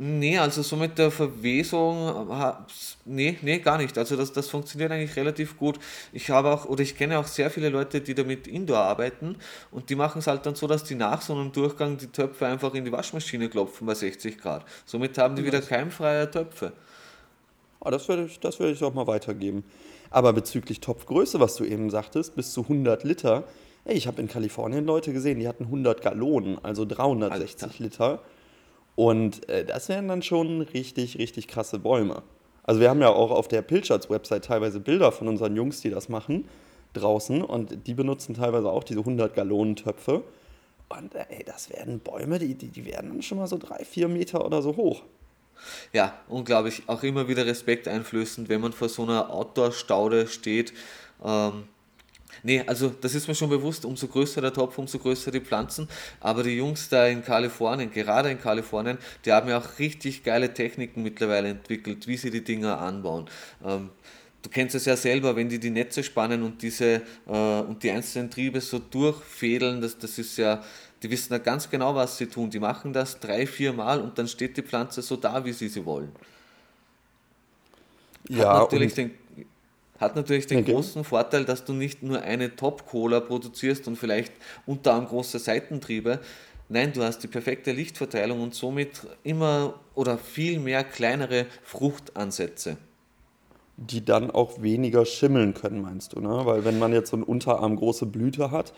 Nee, 0.00 0.38
also 0.38 0.62
so 0.62 0.76
mit 0.76 0.96
der 0.96 1.10
Verwesung, 1.10 2.28
nee, 3.04 3.36
nee, 3.42 3.58
gar 3.58 3.78
nicht. 3.78 3.98
Also 3.98 4.14
das, 4.14 4.32
das 4.32 4.48
funktioniert 4.48 4.92
eigentlich 4.92 5.16
relativ 5.16 5.58
gut. 5.58 5.80
Ich 6.12 6.30
habe 6.30 6.50
auch, 6.50 6.66
oder 6.66 6.82
ich 6.82 6.96
kenne 6.96 7.18
auch 7.18 7.26
sehr 7.26 7.50
viele 7.50 7.68
Leute, 7.68 8.00
die 8.00 8.14
damit 8.14 8.46
Indoor 8.46 8.78
arbeiten 8.78 9.34
und 9.72 9.90
die 9.90 9.96
machen 9.96 10.20
es 10.20 10.28
halt 10.28 10.46
dann 10.46 10.54
so, 10.54 10.68
dass 10.68 10.84
die 10.84 10.94
nach 10.94 11.20
so 11.20 11.34
einem 11.34 11.50
Durchgang 11.50 11.96
die 11.96 12.06
Töpfe 12.06 12.46
einfach 12.46 12.74
in 12.74 12.84
die 12.84 12.92
Waschmaschine 12.92 13.48
klopfen 13.48 13.88
bei 13.88 13.94
60 13.94 14.38
Grad. 14.38 14.64
Somit 14.86 15.18
haben 15.18 15.34
die 15.34 15.44
wieder 15.44 15.60
keimfreie 15.60 16.30
Töpfe. 16.30 16.74
Oh, 17.80 17.90
das 17.90 18.08
würde 18.08 18.26
ich, 18.26 18.38
das 18.38 18.60
ich 18.60 18.84
auch 18.84 18.94
mal 18.94 19.08
weitergeben. 19.08 19.64
Aber 20.10 20.32
bezüglich 20.32 20.78
Topfgröße, 20.78 21.40
was 21.40 21.56
du 21.56 21.64
eben 21.64 21.90
sagtest, 21.90 22.36
bis 22.36 22.52
zu 22.52 22.62
100 22.62 23.02
Liter, 23.02 23.44
ey, 23.84 23.96
ich 23.96 24.06
habe 24.06 24.22
in 24.22 24.28
Kalifornien 24.28 24.84
Leute 24.84 25.12
gesehen, 25.12 25.40
die 25.40 25.48
hatten 25.48 25.64
100 25.64 26.02
Gallonen, 26.02 26.64
also 26.64 26.84
360 26.84 27.62
Alter. 27.62 27.82
Liter. 27.82 28.22
Und 28.98 29.48
äh, 29.48 29.64
das 29.64 29.88
wären 29.88 30.08
dann 30.08 30.22
schon 30.22 30.60
richtig, 30.60 31.18
richtig 31.18 31.46
krasse 31.46 31.78
Bäume. 31.78 32.24
Also 32.64 32.80
wir 32.80 32.90
haben 32.90 33.00
ja 33.00 33.10
auch 33.10 33.30
auf 33.30 33.46
der 33.46 33.62
Pilchards-Website 33.62 34.46
teilweise 34.46 34.80
Bilder 34.80 35.12
von 35.12 35.28
unseren 35.28 35.54
Jungs, 35.54 35.80
die 35.82 35.90
das 35.90 36.08
machen, 36.08 36.48
draußen. 36.94 37.44
Und 37.44 37.86
die 37.86 37.94
benutzen 37.94 38.34
teilweise 38.34 38.68
auch 38.68 38.82
diese 38.82 38.98
100-Gallonen-Töpfe. 38.98 40.24
Und 40.88 41.14
äh, 41.14 41.26
ey, 41.28 41.44
das 41.44 41.70
werden 41.70 42.00
Bäume, 42.00 42.40
die, 42.40 42.56
die, 42.56 42.70
die 42.70 42.86
werden 42.86 43.10
dann 43.10 43.22
schon 43.22 43.38
mal 43.38 43.46
so 43.46 43.56
drei, 43.56 43.84
vier 43.84 44.08
Meter 44.08 44.44
oder 44.44 44.62
so 44.62 44.74
hoch. 44.74 45.04
Ja, 45.92 46.14
unglaublich. 46.26 46.82
Auch 46.88 47.04
immer 47.04 47.28
wieder 47.28 47.46
Respekt 47.46 47.86
einflößend, 47.86 48.48
wenn 48.48 48.60
man 48.60 48.72
vor 48.72 48.88
so 48.88 49.04
einer 49.04 49.30
Outdoor-Staude 49.30 50.26
steht. 50.26 50.72
Ähm, 51.24 51.68
Nee, 52.42 52.62
also 52.66 52.92
das 53.00 53.14
ist 53.14 53.28
mir 53.28 53.34
schon 53.34 53.50
bewusst, 53.50 53.84
umso 53.84 54.06
größer 54.06 54.40
der 54.40 54.52
Topf, 54.52 54.78
umso 54.78 54.98
größer 54.98 55.30
die 55.30 55.40
Pflanzen. 55.40 55.88
Aber 56.20 56.42
die 56.42 56.56
Jungs 56.56 56.88
da 56.88 57.06
in 57.06 57.22
Kalifornien, 57.24 57.90
gerade 57.90 58.30
in 58.30 58.40
Kalifornien, 58.40 58.98
die 59.24 59.32
haben 59.32 59.48
ja 59.48 59.58
auch 59.58 59.78
richtig 59.78 60.22
geile 60.24 60.52
Techniken 60.54 61.02
mittlerweile 61.02 61.48
entwickelt, 61.48 62.06
wie 62.06 62.16
sie 62.16 62.30
die 62.30 62.44
Dinger 62.44 62.80
anbauen. 62.80 63.26
Ähm, 63.64 63.90
du 64.42 64.50
kennst 64.50 64.74
es 64.74 64.84
ja 64.84 64.96
selber, 64.96 65.36
wenn 65.36 65.48
die 65.48 65.58
die 65.58 65.70
Netze 65.70 66.02
spannen 66.02 66.42
und 66.42 66.62
diese 66.62 67.02
äh, 67.26 67.60
und 67.60 67.82
die 67.82 67.90
einzelnen 67.90 68.30
Triebe 68.30 68.60
so 68.60 68.78
durchfädeln, 68.78 69.80
das, 69.80 69.98
das 69.98 70.18
ist 70.18 70.36
ja, 70.38 70.62
die 71.02 71.10
wissen 71.10 71.32
ja 71.32 71.38
ganz 71.38 71.68
genau, 71.70 71.94
was 71.94 72.18
sie 72.18 72.26
tun. 72.26 72.50
Die 72.50 72.60
machen 72.60 72.92
das 72.92 73.20
drei, 73.20 73.46
vier 73.46 73.72
Mal 73.72 74.00
und 74.00 74.18
dann 74.18 74.28
steht 74.28 74.56
die 74.56 74.62
Pflanze 74.62 75.02
so 75.02 75.16
da, 75.16 75.44
wie 75.44 75.52
sie 75.52 75.68
sie 75.68 75.84
wollen. 75.84 76.12
Hat 78.30 78.36
ja, 78.36 78.58
natürlich 78.58 78.94
den 78.94 79.12
hat 79.98 80.16
natürlich 80.16 80.46
den 80.46 80.60
okay. 80.60 80.72
großen 80.72 81.04
Vorteil, 81.04 81.44
dass 81.44 81.64
du 81.64 81.72
nicht 81.72 82.02
nur 82.02 82.22
eine 82.22 82.54
Top-Cola 82.54 83.20
produzierst 83.20 83.88
und 83.88 83.96
vielleicht 83.96 84.32
unter 84.66 84.92
anderem 84.92 85.10
große 85.10 85.38
Seitentriebe. 85.38 86.20
Nein, 86.68 86.92
du 86.92 87.02
hast 87.02 87.20
die 87.20 87.28
perfekte 87.28 87.72
Lichtverteilung 87.72 88.42
und 88.42 88.54
somit 88.54 89.06
immer 89.24 89.74
oder 89.94 90.18
viel 90.18 90.60
mehr 90.60 90.84
kleinere 90.84 91.46
Fruchtansätze. 91.64 92.76
Die 93.76 94.04
dann 94.04 94.30
auch 94.30 94.60
weniger 94.60 95.06
schimmeln 95.06 95.54
können, 95.54 95.80
meinst 95.80 96.12
du, 96.12 96.20
ne? 96.20 96.40
Weil 96.44 96.64
wenn 96.64 96.78
man 96.78 96.92
jetzt 96.92 97.10
so 97.10 97.16
eine 97.16 97.24
Unterarm 97.24 97.76
große 97.76 98.06
Blüte 98.06 98.50
hat, 98.50 98.72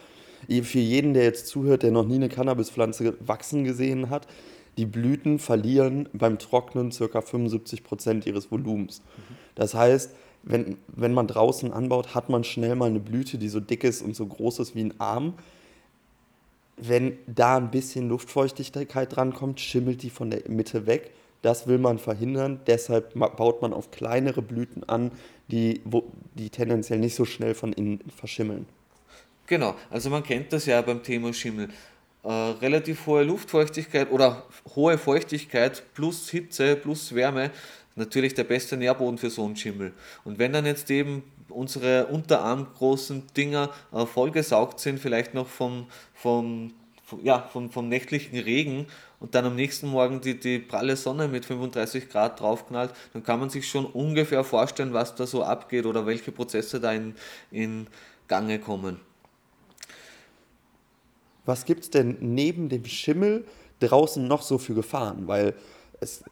für 0.47 0.79
jeden, 0.79 1.15
der 1.15 1.25
jetzt 1.25 1.49
zuhört, 1.49 1.83
der 1.83 1.91
noch 1.91 2.07
nie 2.07 2.15
eine 2.17 2.29
Cannabispflanze 2.29 3.15
wachsen 3.21 3.65
gesehen 3.65 4.09
hat, 4.09 4.27
die 4.79 4.87
Blüten 4.87 5.39
verlieren 5.39 6.09
beim 6.13 6.39
Trocknen 6.39 6.91
ca. 6.91 7.19
75% 7.19 8.27
ihres 8.27 8.51
Volumens. 8.51 9.01
Mhm. 9.01 9.35
Das 9.55 9.75
heißt, 9.75 10.15
wenn, 10.43 10.79
wenn 10.89 11.13
man 11.13 11.27
draußen 11.27 11.73
anbaut, 11.73 12.15
hat 12.15 12.29
man 12.29 12.45
schnell 12.45 12.75
mal 12.75 12.89
eine 12.89 13.01
Blüte, 13.01 13.39
die 13.39 13.49
so 13.49 13.61
dick 13.61 13.85
ist 13.85 14.03
und 14.03 14.17
so 14.17 14.27
groß 14.27 14.61
ist 14.61 14.75
wie 14.75 14.85
ein 14.85 14.95
Arm. 14.99 15.35
Wenn 16.77 17.19
da 17.27 17.59
ein 17.59 17.71
bisschen 17.71 18.09
Luftfeuchtigkeit 18.09 19.15
drankommt, 19.15 19.61
schimmelt 19.61 20.03
die 20.03 20.11
von 20.11 20.31
der 20.31 20.49
Mitte 20.49 20.87
weg. 20.87 21.11
Das 21.43 21.67
will 21.67 21.79
man 21.79 21.99
verhindern. 21.99 22.61
Deshalb 22.67 23.15
baut 23.15 23.63
man 23.63 23.73
auf 23.73 23.91
kleinere 23.91 24.43
Blüten 24.43 24.89
an, 24.89 25.11
die, 25.49 25.81
wo, 25.85 26.05
die 26.35 26.51
tendenziell 26.51 26.99
nicht 26.99 27.15
so 27.15 27.25
schnell 27.25 27.55
von 27.55 27.73
innen 27.73 28.01
verschimmeln. 28.15 28.67
Genau, 29.47 29.75
also 29.91 30.11
man 30.11 30.23
kennt 30.23 30.53
das 30.53 30.67
ja 30.67 30.81
beim 30.81 31.03
Thema 31.03 31.33
Schimmel. 31.35 31.69
Äh, 32.23 32.31
relativ 32.31 33.07
hohe 33.07 33.25
Luftfeuchtigkeit 33.25 34.11
oder 34.11 34.45
hohe 34.75 34.99
Feuchtigkeit 34.99 35.83
plus 35.95 36.29
Hitze 36.29 36.77
plus 36.77 37.15
Wärme 37.15 37.51
natürlich 37.97 38.35
der 38.35 38.45
beste 38.45 38.77
Nährboden 38.77 39.19
für 39.19 39.31
so 39.31 39.45
einen 39.45 39.57
Schimmel. 39.57 39.93
Und 40.25 40.39
wenn 40.39 40.53
dann 40.53 40.67
jetzt 40.67 40.91
eben 40.91 41.23
unsere 41.49 42.07
unterarmgroßen 42.07 43.25
Dinger 43.37 43.71
äh, 43.93 44.07
vollgesaugt 44.07 44.81
sind, 44.81 44.99
vielleicht 44.99 45.35
noch 45.35 45.49
vom, 45.49 45.87
vom, 46.15 46.73
vom, 47.05 47.25
ja, 47.25 47.49
vom, 47.53 47.71
vom 47.71 47.89
nächtlichen 47.89 48.39
Regen 48.39 48.87
und 49.19 49.35
dann 49.35 49.45
am 49.45 49.57
nächsten 49.57 49.89
Morgen 49.89 50.21
die, 50.21 50.39
die 50.39 50.59
pralle 50.59 50.97
Sonne 50.97 51.29
mit 51.29 51.45
35 51.45 52.09
Grad 52.09 52.41
draufknallt, 52.41 52.93
dann 53.13 53.23
kann 53.23 53.41
man 53.41 53.51
sich 53.51 53.69
schon 53.69 53.87
ungefähr 53.87 54.45
vorstellen, 54.45 54.93
was 54.93 55.15
da 55.15 55.27
so 55.27 55.43
abgeht 55.43 55.87
oder 55.87 56.07
welche 56.07 56.33
Prozesse 56.33 56.81
da 56.81 56.93
in, 56.93 57.15
in 57.51 57.87
Gange 58.29 58.59
kommen. 58.59 59.01
Was 61.45 61.65
gibt 61.65 61.85
es 61.85 61.91
denn 61.91 62.17
neben 62.21 62.69
dem 62.69 62.85
Schimmel 62.85 63.45
draußen 63.81 64.27
noch 64.27 64.43
so 64.43 64.59
für 64.59 64.75
Gefahren? 64.75 65.27
Weil 65.27 65.55
es, 66.01 66.23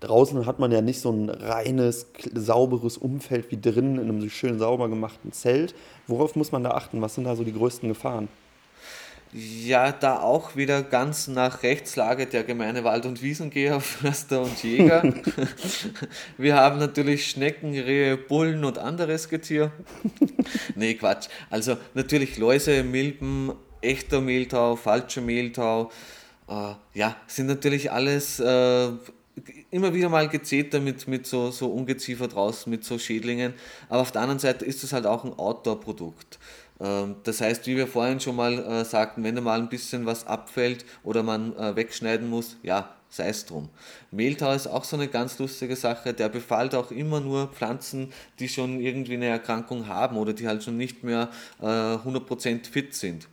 draußen 0.00 0.46
hat 0.46 0.58
man 0.58 0.72
ja 0.72 0.80
nicht 0.80 1.00
so 1.00 1.10
ein 1.10 1.30
reines, 1.30 2.06
sauberes 2.34 2.96
Umfeld 2.96 3.50
wie 3.50 3.60
drinnen 3.60 3.98
in 3.98 4.08
einem 4.08 4.30
schön 4.30 4.58
sauber 4.58 4.88
gemachten 4.88 5.32
Zelt. 5.32 5.74
Worauf 6.06 6.36
muss 6.36 6.52
man 6.52 6.64
da 6.64 6.72
achten? 6.72 7.00
Was 7.00 7.14
sind 7.14 7.24
da 7.24 7.36
so 7.36 7.44
die 7.44 7.52
größten 7.52 7.88
Gefahren? 7.88 8.28
Ja, 9.34 9.92
da 9.92 10.20
auch 10.20 10.56
wieder 10.56 10.82
ganz 10.82 11.26
nach 11.26 11.62
Rechtslage 11.62 12.26
der 12.26 12.44
Gemeine 12.44 12.84
Wald- 12.84 13.06
und 13.06 13.22
Wiesengeher, 13.22 13.80
Förster 13.80 14.42
und 14.42 14.62
Jäger. 14.62 15.02
Wir 16.36 16.56
haben 16.56 16.78
natürlich 16.78 17.30
Schnecken, 17.30 17.72
Rehe, 17.72 18.18
Bullen 18.18 18.64
und 18.64 18.78
anderes 18.78 19.28
Getier. 19.28 19.72
Nee, 20.74 20.94
Quatsch. 20.94 21.28
Also 21.50 21.76
natürlich 21.94 22.36
Läuse, 22.36 22.82
Milben, 22.82 23.52
echter 23.80 24.20
Mehltau, 24.20 24.76
falscher 24.76 25.20
Mehltau, 25.20 25.90
ja, 26.48 27.16
sind 27.28 27.46
natürlich 27.46 27.90
alles 27.90 28.38
äh, 28.38 28.90
immer 29.70 29.94
wieder 29.94 30.08
mal 30.08 30.28
gezeter 30.28 30.80
mit, 30.80 31.08
mit 31.08 31.26
so, 31.26 31.50
so 31.50 31.68
Ungeziefer 31.68 32.28
draußen, 32.28 32.70
mit 32.70 32.84
so 32.84 32.98
Schädlingen. 32.98 33.54
Aber 33.88 34.02
auf 34.02 34.12
der 34.12 34.22
anderen 34.22 34.38
Seite 34.38 34.64
ist 34.64 34.84
es 34.84 34.92
halt 34.92 35.06
auch 35.06 35.24
ein 35.24 35.32
Outdoor-Produkt. 35.32 36.38
Ähm, 36.80 37.16
das 37.24 37.40
heißt, 37.40 37.66
wie 37.66 37.76
wir 37.76 37.86
vorhin 37.86 38.20
schon 38.20 38.36
mal 38.36 38.58
äh, 38.58 38.84
sagten, 38.84 39.24
wenn 39.24 39.34
da 39.34 39.40
mal 39.40 39.58
ein 39.58 39.68
bisschen 39.68 40.06
was 40.06 40.26
abfällt 40.26 40.84
oder 41.02 41.22
man 41.22 41.56
äh, 41.56 41.76
wegschneiden 41.76 42.28
muss, 42.28 42.56
ja, 42.62 42.94
sei 43.08 43.28
es 43.28 43.44
drum. 43.44 43.68
Mehltau 44.10 44.52
ist 44.52 44.66
auch 44.66 44.84
so 44.84 44.96
eine 44.96 45.08
ganz 45.08 45.38
lustige 45.38 45.76
Sache, 45.76 46.14
der 46.14 46.28
befallt 46.28 46.74
auch 46.74 46.90
immer 46.90 47.20
nur 47.20 47.48
Pflanzen, 47.48 48.12
die 48.38 48.48
schon 48.48 48.80
irgendwie 48.80 49.14
eine 49.14 49.26
Erkrankung 49.26 49.86
haben 49.86 50.16
oder 50.16 50.32
die 50.32 50.48
halt 50.48 50.62
schon 50.62 50.76
nicht 50.76 51.04
mehr 51.04 51.30
äh, 51.60 51.64
100% 51.64 52.66
fit 52.70 52.94
sind 52.94 53.28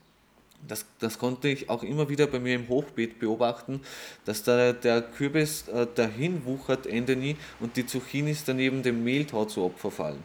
das, 0.68 0.86
das 1.00 1.18
konnte 1.18 1.48
ich 1.48 1.70
auch 1.70 1.84
immer 1.84 2.10
wieder 2.10 2.28
bei 2.28 2.39
mir 2.39 2.56
im 2.56 2.68
Hochbeet 2.68 3.20
beobachten, 3.20 3.82
dass 4.25 4.44
da 4.44 4.74
der 4.74 5.01
Kürbis 5.01 5.68
äh, 5.68 5.88
dahin 5.96 6.46
wuchert, 6.46 6.86
Ende 6.86 7.16
nie, 7.16 7.38
und 7.60 7.78
die 7.78 7.86
Zucchinis 7.86 8.43
daneben 8.45 8.84
dem 8.84 9.04
Mehltau 9.04 9.45
zu 9.45 9.63
Opfer 9.63 9.91
fallen. 9.91 10.24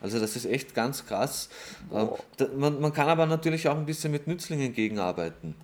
Also 0.00 0.18
das 0.18 0.36
ist 0.36 0.46
echt 0.46 0.74
ganz 0.74 1.06
krass. 1.06 1.48
Ähm, 1.92 2.10
da, 2.36 2.48
man, 2.56 2.80
man 2.80 2.92
kann 2.92 3.08
aber 3.08 3.26
natürlich 3.26 3.68
auch 3.68 3.76
ein 3.76 3.86
bisschen 3.86 4.12
mit 4.12 4.26
Nützlingen 4.26 4.72
gegenarbeiten. 4.72 5.54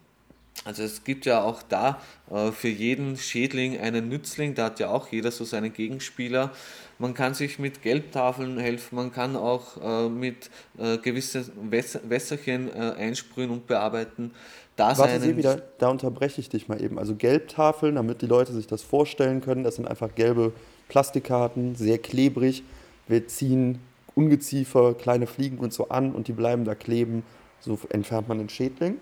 Also 0.65 0.83
es 0.83 1.05
gibt 1.05 1.27
ja 1.27 1.43
auch 1.43 1.63
da 1.63 2.01
äh, 2.31 2.51
für 2.53 2.69
jeden 2.69 3.17
Schädling 3.17 3.79
einen 3.79 4.09
Nützling, 4.09 4.55
da 4.55 4.67
hat 4.67 4.81
ja 4.81 4.91
auch 4.91 5.09
jeder 5.09 5.31
so 5.31 5.45
seinen 5.45 5.73
Gegenspieler. 5.73 6.53
Man 7.01 7.15
kann 7.15 7.35
sich 7.35 7.59
mit 7.59 7.83
Gelbtafeln 7.83 8.59
helfen, 8.59 8.97
man 8.97 9.13
kann 9.13 9.37
auch 9.37 9.77
äh, 9.81 10.09
mit 10.09 10.51
äh, 10.79 10.99
gewissen 10.99 11.71
Wässer, 11.71 12.01
Wässerchen 12.09 12.69
äh, 12.69 12.95
einsprühen 12.99 13.51
und 13.51 13.67
bearbeiten. 13.69 14.33
Da 14.75 14.97
Warte 14.99 15.21
Sie 15.21 15.37
wieder, 15.37 15.63
da 15.79 15.89
unterbreche 15.89 16.41
ich 16.41 16.49
dich 16.49 16.69
mal 16.69 16.83
eben. 16.83 16.99
Also 16.99 17.15
Gelbtafeln, 17.15 17.97
damit 17.97 18.23
die 18.23 18.27
Leute 18.27 18.53
sich 18.53 18.67
das 18.67 18.83
vorstellen 18.83 19.41
können, 19.41 19.65
das 19.65 19.77
sind 19.77 19.87
einfach 19.87 20.15
gelbe 20.15 20.53
Plastikkarten, 20.89 21.75
sehr 21.75 21.99
klebrig. 21.99 22.63
Wir 23.07 23.27
ziehen 23.27 23.81
Ungeziefer, 24.15 24.95
kleine 24.95 25.27
Fliegen 25.27 25.59
und 25.59 25.73
so 25.73 25.89
an 25.89 26.13
und 26.13 26.29
die 26.29 26.33
bleiben 26.33 26.65
da 26.65 26.75
kleben. 26.75 27.23
So 27.61 27.79
entfernt 27.91 28.29
man 28.29 28.39
den 28.39 28.49
Schädling. 28.49 28.99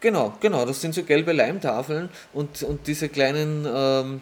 Genau, 0.00 0.34
genau, 0.40 0.66
das 0.66 0.80
sind 0.80 0.94
so 0.94 1.02
gelbe 1.02 1.32
Leimtafeln 1.32 2.10
und, 2.32 2.62
und 2.62 2.86
diese 2.86 3.08
kleinen 3.08 3.66
ähm, 3.66 4.20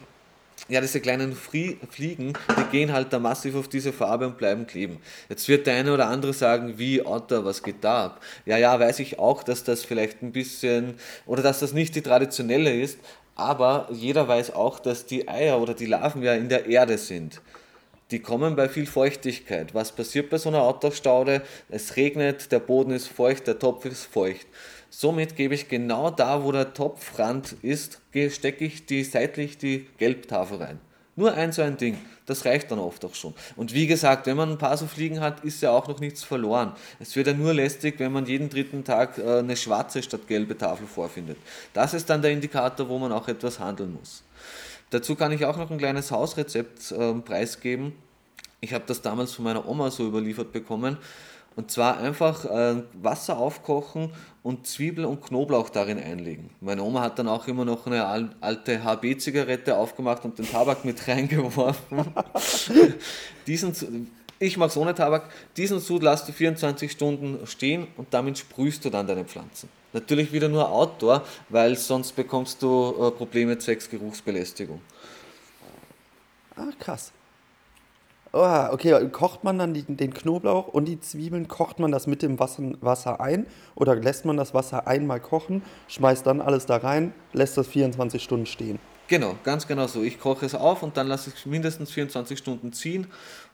ja, 0.67 0.81
diese 0.81 0.99
kleinen 0.99 1.35
Fliegen, 1.35 2.33
die 2.57 2.71
gehen 2.71 2.91
halt 2.91 3.13
da 3.13 3.19
massiv 3.19 3.55
auf 3.55 3.67
diese 3.67 3.93
Farbe 3.93 4.27
und 4.27 4.37
bleiben 4.37 4.65
kleben. 4.65 4.97
Jetzt 5.29 5.47
wird 5.47 5.67
der 5.67 5.75
eine 5.75 5.93
oder 5.93 6.07
andere 6.07 6.33
sagen, 6.33 6.77
wie 6.77 7.05
Otter, 7.05 7.45
was 7.45 7.61
geht 7.61 7.83
da 7.83 8.05
ab? 8.05 8.21
Ja, 8.45 8.57
ja, 8.57 8.79
weiß 8.79 8.99
ich 8.99 9.19
auch, 9.19 9.43
dass 9.43 9.63
das 9.63 9.83
vielleicht 9.83 10.23
ein 10.23 10.31
bisschen, 10.31 10.95
oder 11.25 11.43
dass 11.43 11.59
das 11.59 11.73
nicht 11.73 11.95
die 11.95 12.01
traditionelle 12.01 12.73
ist, 12.73 12.99
aber 13.35 13.87
jeder 13.91 14.27
weiß 14.27 14.53
auch, 14.55 14.79
dass 14.79 15.05
die 15.05 15.27
Eier 15.27 15.61
oder 15.61 15.73
die 15.73 15.85
Larven 15.85 16.23
ja 16.23 16.33
in 16.33 16.49
der 16.49 16.65
Erde 16.65 16.97
sind. 16.97 17.41
Die 18.11 18.19
kommen 18.19 18.55
bei 18.55 18.69
viel 18.69 18.85
Feuchtigkeit. 18.85 19.73
Was 19.73 19.91
passiert 19.91 20.29
bei 20.29 20.37
so 20.37 20.49
einer 20.49 20.67
Otterstaude? 20.67 21.41
Es 21.69 21.95
regnet, 21.95 22.51
der 22.51 22.59
Boden 22.59 22.91
ist 22.91 23.07
feucht, 23.07 23.47
der 23.47 23.57
Topf 23.57 23.85
ist 23.85 24.05
feucht. 24.05 24.45
Somit 24.97 25.35
gebe 25.35 25.53
ich 25.53 25.67
genau 25.67 26.09
da, 26.09 26.45
wo 26.45 26.53
der 26.53 26.73
Topfrand 26.73 27.57
ist, 27.61 27.99
stecke 28.29 28.63
ich 28.63 28.85
die 28.85 29.03
seitlich 29.03 29.57
die 29.57 29.87
Gelbtafel 29.97 30.59
rein. 30.59 30.79
Nur 31.17 31.33
ein 31.33 31.51
so 31.51 31.63
ein 31.63 31.75
Ding, 31.75 31.97
das 32.25 32.45
reicht 32.45 32.71
dann 32.71 32.79
oft 32.79 33.03
auch 33.03 33.13
schon. 33.13 33.33
Und 33.57 33.73
wie 33.73 33.87
gesagt, 33.87 34.25
wenn 34.25 34.37
man 34.37 34.51
ein 34.51 34.57
paar 34.57 34.77
so 34.77 34.87
Fliegen 34.87 35.19
hat, 35.19 35.43
ist 35.43 35.61
ja 35.61 35.71
auch 35.71 35.89
noch 35.89 35.99
nichts 35.99 36.23
verloren. 36.23 36.71
Es 37.01 37.13
wird 37.17 37.27
ja 37.27 37.33
nur 37.33 37.53
lästig, 37.53 37.99
wenn 37.99 38.13
man 38.13 38.25
jeden 38.25 38.49
dritten 38.49 38.85
Tag 38.85 39.17
äh, 39.17 39.39
eine 39.39 39.57
schwarze 39.57 40.01
statt 40.01 40.29
gelbe 40.29 40.57
Tafel 40.57 40.87
vorfindet. 40.87 41.39
Das 41.73 41.93
ist 41.93 42.09
dann 42.09 42.21
der 42.21 42.31
Indikator, 42.31 42.87
wo 42.87 42.97
man 42.97 43.11
auch 43.11 43.27
etwas 43.27 43.59
handeln 43.59 43.97
muss. 43.99 44.23
Dazu 44.91 45.15
kann 45.15 45.33
ich 45.33 45.43
auch 45.43 45.57
noch 45.57 45.71
ein 45.71 45.77
kleines 45.77 46.09
Hausrezept 46.09 46.93
äh, 46.93 47.13
preisgeben. 47.15 47.91
Ich 48.61 48.73
habe 48.73 48.85
das 48.87 49.01
damals 49.01 49.33
von 49.33 49.43
meiner 49.43 49.67
Oma 49.67 49.91
so 49.91 50.07
überliefert 50.07 50.53
bekommen. 50.53 50.97
Und 51.55 51.71
zwar 51.71 51.97
einfach 51.97 52.45
äh, 52.45 52.83
Wasser 53.01 53.37
aufkochen 53.37 54.11
und 54.43 54.67
Zwiebel 54.67 55.05
und 55.05 55.21
Knoblauch 55.21 55.69
darin 55.69 55.97
einlegen. 55.97 56.49
Meine 56.59 56.83
Oma 56.83 57.01
hat 57.01 57.17
dann 57.17 57.29
auch 57.29 57.47
immer 57.47 57.63
noch 57.63 57.87
eine 57.87 58.05
alte 58.41 58.83
HB-Zigarette 58.83 59.77
aufgemacht 59.77 60.25
und 60.25 60.37
den 60.37 60.49
Tabak 60.49 60.83
mit 60.83 61.07
reingeworfen. 61.07 62.05
diesen, 63.47 64.11
ich 64.37 64.57
mache 64.57 64.69
es 64.69 64.77
ohne 64.77 64.93
Tabak. 64.93 65.29
Diesen 65.55 65.79
Sud 65.79 66.03
lässt 66.03 66.27
du 66.27 66.33
24 66.33 66.91
Stunden 66.91 67.47
stehen 67.47 67.87
und 67.95 68.13
damit 68.13 68.37
sprühst 68.37 68.83
du 68.83 68.89
dann 68.89 69.07
deine 69.07 69.23
Pflanzen. 69.23 69.69
Natürlich 69.93 70.33
wieder 70.33 70.49
nur 70.49 70.69
Outdoor, 70.69 71.23
weil 71.47 71.77
sonst 71.77 72.17
bekommst 72.17 72.61
du 72.61 72.93
äh, 72.99 73.11
Probleme 73.11 73.57
zwecks 73.57 73.89
Geruchsbelästigung. 73.89 74.81
Ah, 76.57 76.67
krass. 76.77 77.13
Oh, 78.37 78.67
okay, 78.73 79.07
kocht 79.13 79.45
man 79.45 79.57
dann 79.57 79.73
die, 79.73 79.83
den 79.83 80.13
Knoblauch 80.13 80.67
und 80.67 80.89
die 80.89 80.99
Zwiebeln, 80.99 81.47
kocht 81.47 81.79
man 81.79 81.93
das 81.93 82.05
mit 82.05 82.21
dem 82.21 82.37
Wasser, 82.37 82.63
Wasser 82.81 83.21
ein 83.21 83.47
oder 83.75 83.95
lässt 83.95 84.25
man 84.25 84.35
das 84.35 84.53
Wasser 84.53 84.87
einmal 84.87 85.21
kochen, 85.21 85.63
schmeißt 85.87 86.27
dann 86.27 86.41
alles 86.41 86.65
da 86.65 86.75
rein, 86.75 87.13
lässt 87.31 87.57
das 87.57 87.65
24 87.67 88.21
Stunden 88.21 88.45
stehen? 88.45 88.77
Genau, 89.07 89.35
ganz 89.45 89.65
genau 89.67 89.87
so. 89.87 90.03
Ich 90.03 90.19
koche 90.19 90.45
es 90.45 90.53
auf 90.53 90.83
und 90.83 90.97
dann 90.97 91.07
lasse 91.07 91.29
ich 91.29 91.37
es 91.37 91.45
mindestens 91.45 91.91
24 91.91 92.37
Stunden 92.37 92.73
ziehen 92.73 93.07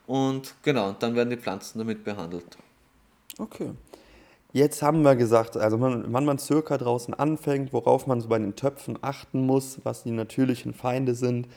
und 0.08 0.56
genau, 0.63 0.96
dann 0.98 1.13
werden 1.13 1.30
die 1.30 1.38
Pflanzen 1.38 1.78
damit 1.78 2.04
behandelt. 2.04 2.58
Okay. 3.38 3.74
Jetzt 4.52 4.82
haben 4.82 5.04
wir 5.04 5.15
gesagt, 5.15 5.58
also 5.58 5.80
wann 5.80 6.26
man 6.26 6.39
circa 6.39 6.80
draußen 6.80 7.13
anfängt, 7.13 7.72
worauf 7.72 8.08
man 8.08 8.20
so 8.20 8.30
bei 8.30 8.39
den 8.39 8.56
Töpfen 8.56 8.98
achten 9.04 9.46
muss, 9.46 9.80
was 9.84 10.02
die 10.02 10.12
natürlichen 10.12 10.74
Feinde 10.74 11.13
sind. 11.13 11.48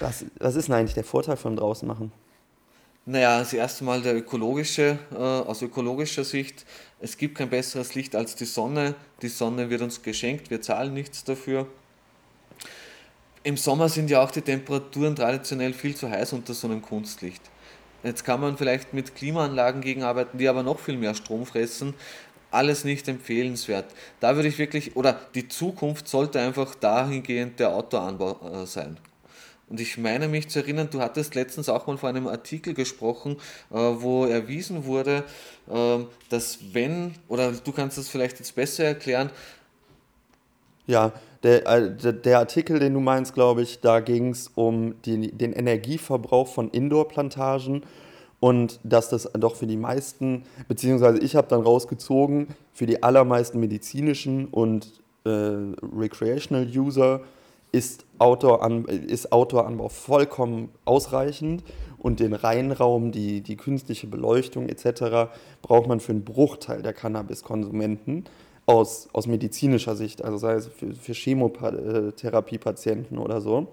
Was, 0.00 0.24
was 0.38 0.56
ist 0.56 0.68
denn 0.68 0.74
eigentlich 0.74 0.94
der 0.94 1.04
Vorteil 1.04 1.36
von 1.36 1.56
draußen 1.56 1.86
machen? 1.86 2.12
Naja, 3.04 3.40
das 3.40 3.52
erste 3.52 3.82
Mal 3.82 4.00
der 4.00 4.16
ökologische, 4.16 4.96
äh, 5.12 5.16
aus 5.16 5.60
ökologischer 5.60 6.22
Sicht, 6.22 6.64
es 7.00 7.16
gibt 7.16 7.36
kein 7.36 7.50
besseres 7.50 7.96
Licht 7.96 8.14
als 8.14 8.36
die 8.36 8.44
Sonne. 8.44 8.94
Die 9.22 9.28
Sonne 9.28 9.70
wird 9.70 9.82
uns 9.82 10.02
geschenkt, 10.02 10.50
wir 10.50 10.62
zahlen 10.62 10.94
nichts 10.94 11.24
dafür. 11.24 11.66
Im 13.42 13.56
Sommer 13.56 13.88
sind 13.88 14.08
ja 14.08 14.22
auch 14.22 14.30
die 14.30 14.40
Temperaturen 14.40 15.16
traditionell 15.16 15.72
viel 15.72 15.96
zu 15.96 16.08
heiß 16.08 16.32
unter 16.32 16.54
so 16.54 16.68
einem 16.68 16.80
Kunstlicht. 16.80 17.42
Jetzt 18.04 18.24
kann 18.24 18.40
man 18.40 18.56
vielleicht 18.56 18.94
mit 18.94 19.16
Klimaanlagen 19.16 19.80
gegenarbeiten, 19.80 20.38
die 20.38 20.48
aber 20.48 20.62
noch 20.62 20.78
viel 20.78 20.96
mehr 20.96 21.16
Strom 21.16 21.44
fressen. 21.44 21.94
Alles 22.52 22.84
nicht 22.84 23.08
empfehlenswert. 23.08 23.86
Da 24.20 24.36
würde 24.36 24.46
ich 24.46 24.58
wirklich, 24.58 24.94
oder 24.94 25.18
die 25.34 25.48
Zukunft 25.48 26.06
sollte 26.06 26.38
einfach 26.38 26.76
dahingehend 26.76 27.58
der 27.58 27.74
Autoanbau 27.74 28.62
äh, 28.62 28.66
sein. 28.66 28.96
Und 29.72 29.80
ich 29.80 29.96
meine 29.96 30.28
mich 30.28 30.50
zu 30.50 30.58
erinnern, 30.58 30.88
du 30.90 31.00
hattest 31.00 31.34
letztens 31.34 31.70
auch 31.70 31.86
mal 31.86 31.96
vor 31.96 32.10
einem 32.10 32.26
Artikel 32.26 32.74
gesprochen, 32.74 33.38
äh, 33.70 33.76
wo 33.76 34.26
erwiesen 34.26 34.84
wurde, 34.84 35.24
äh, 35.66 35.98
dass 36.28 36.58
wenn, 36.74 37.14
oder 37.26 37.52
du 37.52 37.72
kannst 37.72 37.96
das 37.96 38.10
vielleicht 38.10 38.38
jetzt 38.38 38.54
besser 38.54 38.84
erklären. 38.84 39.30
Ja, 40.86 41.12
der, 41.42 41.66
äh, 41.66 42.12
der 42.12 42.38
Artikel, 42.40 42.80
den 42.80 42.92
du 42.92 43.00
meinst, 43.00 43.32
glaube 43.32 43.62
ich, 43.62 43.80
da 43.80 44.00
ging 44.00 44.32
es 44.32 44.50
um 44.54 44.94
die, 45.06 45.32
den 45.32 45.54
Energieverbrauch 45.54 46.48
von 46.48 46.68
Indoor-Plantagen 46.68 47.82
und 48.40 48.78
dass 48.84 49.08
das 49.08 49.30
doch 49.32 49.56
für 49.56 49.66
die 49.66 49.78
meisten, 49.78 50.42
beziehungsweise 50.68 51.20
ich 51.20 51.34
habe 51.34 51.48
dann 51.48 51.62
rausgezogen, 51.62 52.48
für 52.74 52.84
die 52.84 53.02
allermeisten 53.02 53.58
medizinischen 53.58 54.48
und 54.48 55.00
äh, 55.24 55.30
Recreational 55.30 56.66
User 56.66 57.22
ist 57.72 58.06
Outdoor-Anbau 58.18 58.92
ist 58.92 59.32
Outdoor 59.32 59.90
vollkommen 59.90 60.68
ausreichend 60.84 61.64
und 61.98 62.20
den 62.20 62.34
Reinraum, 62.34 63.10
die, 63.12 63.40
die 63.40 63.56
künstliche 63.56 64.06
Beleuchtung 64.06 64.68
etc. 64.68 65.32
braucht 65.62 65.88
man 65.88 66.00
für 66.00 66.12
einen 66.12 66.24
Bruchteil 66.24 66.82
der 66.82 66.92
Cannabiskonsumenten 66.92 68.26
aus, 68.66 69.08
aus 69.12 69.26
medizinischer 69.26 69.96
Sicht, 69.96 70.22
also 70.22 70.36
sei 70.36 70.52
es 70.54 70.68
für, 70.68 70.94
für 70.94 71.14
Chemotherapie-Patienten 71.14 73.18
oder 73.18 73.40
so. 73.40 73.66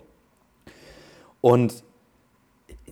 Und 1.41 1.83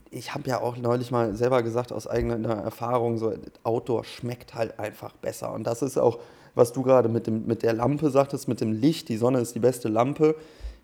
ich 0.10 0.34
habe 0.34 0.50
ja 0.50 0.62
auch 0.62 0.78
neulich 0.78 1.12
mal 1.12 1.36
selber 1.36 1.64
gesagt, 1.64 1.92
aus 1.92 2.08
eigener 2.08 2.56
Erfahrung, 2.56 3.18
so 3.18 3.34
Outdoor 3.64 4.04
schmeckt 4.04 4.56
halt 4.56 4.80
einfach 4.80 5.14
besser. 5.14 5.54
Und 5.54 5.66
das 5.66 5.82
ist 5.82 5.98
auch, 5.98 6.20
was 6.56 6.74
du 6.74 6.82
gerade 6.82 7.10
mit, 7.10 7.28
mit 7.28 7.64
der 7.64 7.74
Lampe 7.74 8.10
sagtest, 8.10 8.48
mit 8.48 8.62
dem 8.62 8.72
Licht, 8.72 9.10
die 9.10 9.18
Sonne 9.18 9.40
ist 9.40 9.56
die 9.56 9.60
beste 9.60 9.90
Lampe. 9.90 10.36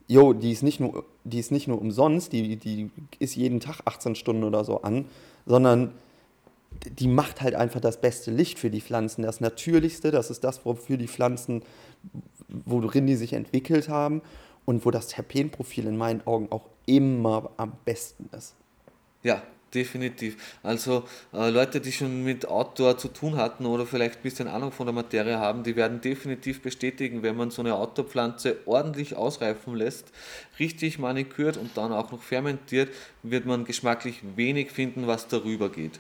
Jo, 0.08 0.34
die 0.34 0.52
ist 0.52 0.64
nicht 0.64 0.80
nur, 0.80 1.06
die 1.24 1.40
ist 1.40 1.52
nicht 1.52 1.68
nur 1.68 1.80
umsonst, 1.80 2.34
die, 2.34 2.58
die 2.58 2.90
ist 3.20 3.36
jeden 3.36 3.60
Tag 3.60 3.82
18 3.86 4.16
Stunden 4.16 4.44
oder 4.44 4.66
so 4.66 4.82
an, 4.82 5.06
sondern 5.46 5.94
die 6.86 7.08
macht 7.08 7.42
halt 7.42 7.56
einfach 7.56 7.80
das 7.80 8.02
beste 8.02 8.32
Licht 8.32 8.60
für 8.60 8.70
die 8.70 8.82
Pflanzen, 8.82 9.22
das 9.22 9.40
Natürlichste, 9.40 10.12
das 10.12 10.30
ist 10.30 10.44
das, 10.44 10.66
wofür 10.66 10.98
die 10.98 11.08
Pflanzen, 11.08 11.64
worin 12.48 13.08
die 13.08 13.16
sich 13.16 13.34
entwickelt 13.34 13.90
haben 13.90 14.22
und 14.66 14.86
wo 14.86 14.92
das 14.92 15.08
Terpenprofil 15.08 15.88
in 15.88 15.98
meinen 15.98 16.26
Augen 16.28 16.48
auch 16.52 16.68
immer 16.86 17.52
am 17.58 17.74
besten 17.86 18.30
ist. 18.36 18.56
Ja, 19.22 19.42
definitiv. 19.74 20.38
Also 20.64 21.04
äh, 21.34 21.50
Leute, 21.50 21.82
die 21.82 21.92
schon 21.92 22.24
mit 22.24 22.48
Outdoor 22.48 22.98
zu 22.98 23.08
tun 23.08 23.38
hatten 23.38 23.66
oder 23.66 23.86
vielleicht 23.86 24.20
ein 24.20 24.24
bisschen 24.24 24.48
Ahnung 24.48 24.72
von 24.72 24.86
der 24.86 24.94
Materie 24.94 25.38
haben, 25.38 25.64
die 25.64 25.76
werden 25.76 26.02
definitiv 26.02 26.62
bestätigen, 26.62 27.24
wenn 27.24 27.36
man 27.36 27.52
so 27.52 27.62
eine 27.62 27.76
Outdoor-Pflanze 27.76 28.58
ordentlich 28.66 29.16
ausreifen 29.16 29.76
lässt, 29.76 30.12
richtig 30.60 31.00
manikürt 31.00 31.58
und 31.58 31.78
dann 31.78 31.92
auch 31.92 32.12
noch 32.12 32.22
fermentiert, 32.22 32.90
wird 33.24 33.46
man 33.46 33.66
geschmacklich 33.66 34.22
wenig 34.36 34.72
finden, 34.72 35.08
was 35.08 35.28
darüber 35.28 35.70
geht. 35.70 36.00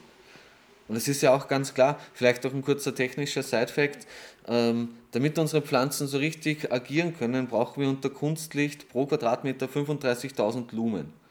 Und 0.87 0.97
es 0.97 1.07
ist 1.07 1.21
ja 1.21 1.33
auch 1.33 1.47
ganz 1.47 1.73
klar, 1.73 1.99
vielleicht 2.13 2.45
auch 2.45 2.53
ein 2.53 2.61
kurzer 2.61 2.93
technischer 2.93 3.41
Side-Fact, 3.41 4.05
ähm, 4.47 4.89
damit 5.11 5.39
unsere 5.39 5.61
Pflanzen 5.61 6.07
so 6.07 6.17
richtig 6.17 6.71
agieren 6.71 7.17
können, 7.17 7.47
brauchen 7.47 7.81
wir 7.81 7.89
unter 7.89 8.09
Kunstlicht 8.09 8.89
pro 8.89 9.05
Quadratmeter 9.05 9.67
35.000 9.67 10.75
Lumen. 10.75 11.22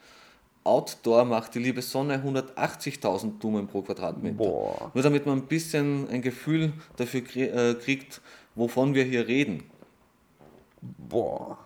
Outdoor 0.64 1.24
macht 1.24 1.54
die 1.54 1.58
liebe 1.58 1.82
Sonne 1.82 2.22
180.000 2.24 3.32
Lumen 3.42 3.66
pro 3.66 3.82
Quadratmeter. 3.82 4.36
Boah. 4.36 4.90
Nur 4.94 5.02
damit 5.02 5.26
man 5.26 5.38
ein 5.38 5.46
bisschen 5.46 6.08
ein 6.08 6.22
Gefühl 6.22 6.72
dafür 6.96 7.22
äh, 7.36 7.74
kriegt, 7.74 8.20
wovon 8.54 8.94
wir 8.94 9.04
hier 9.04 9.26
reden. 9.26 9.64
Boah. 10.80 11.58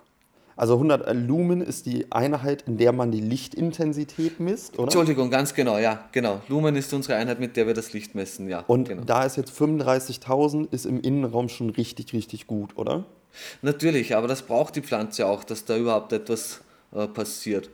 Also 0.57 0.73
100 0.75 1.15
Lumen 1.15 1.61
ist 1.61 1.85
die 1.85 2.11
Einheit, 2.11 2.63
in 2.67 2.79
der 2.79 2.93
man 2.93 3.11
die 3.11 3.21
Lichtintensität 3.21 4.41
misst, 4.41 4.75
oder? 4.79 4.85
Entschuldigung, 4.85 5.31
ganz 5.31 5.53
genau, 5.53 5.77
ja, 5.77 6.09
genau. 6.13 6.41
Lumen 6.49 6.77
ist 6.77 6.95
unsere 6.95 7.17
Einheit, 7.19 7.39
mit 7.39 7.59
der 7.59 7.67
wir 7.67 7.75
das 7.75 7.93
Licht 7.93 8.15
messen, 8.15 8.49
ja. 8.49 8.65
Und 8.67 8.89
genau. 8.89 9.05
da 9.05 9.25
ist 9.25 9.37
jetzt 9.37 9.53
35.000, 9.53 10.73
ist 10.73 10.87
im 10.87 10.99
Innenraum 11.03 11.51
schon 11.51 11.69
richtig, 11.69 12.15
richtig 12.15 12.47
gut, 12.47 12.71
oder? 12.77 13.05
Natürlich, 13.61 14.17
aber 14.17 14.29
das 14.29 14.43
braucht 14.43 14.77
die 14.77 14.81
Pflanze 14.81 15.27
auch, 15.27 15.45
dass 15.45 15.67
da 15.67 15.77
überhaupt 15.77 16.15
etwas 16.15 16.63
äh, 16.95 17.07
passiert. 17.07 17.69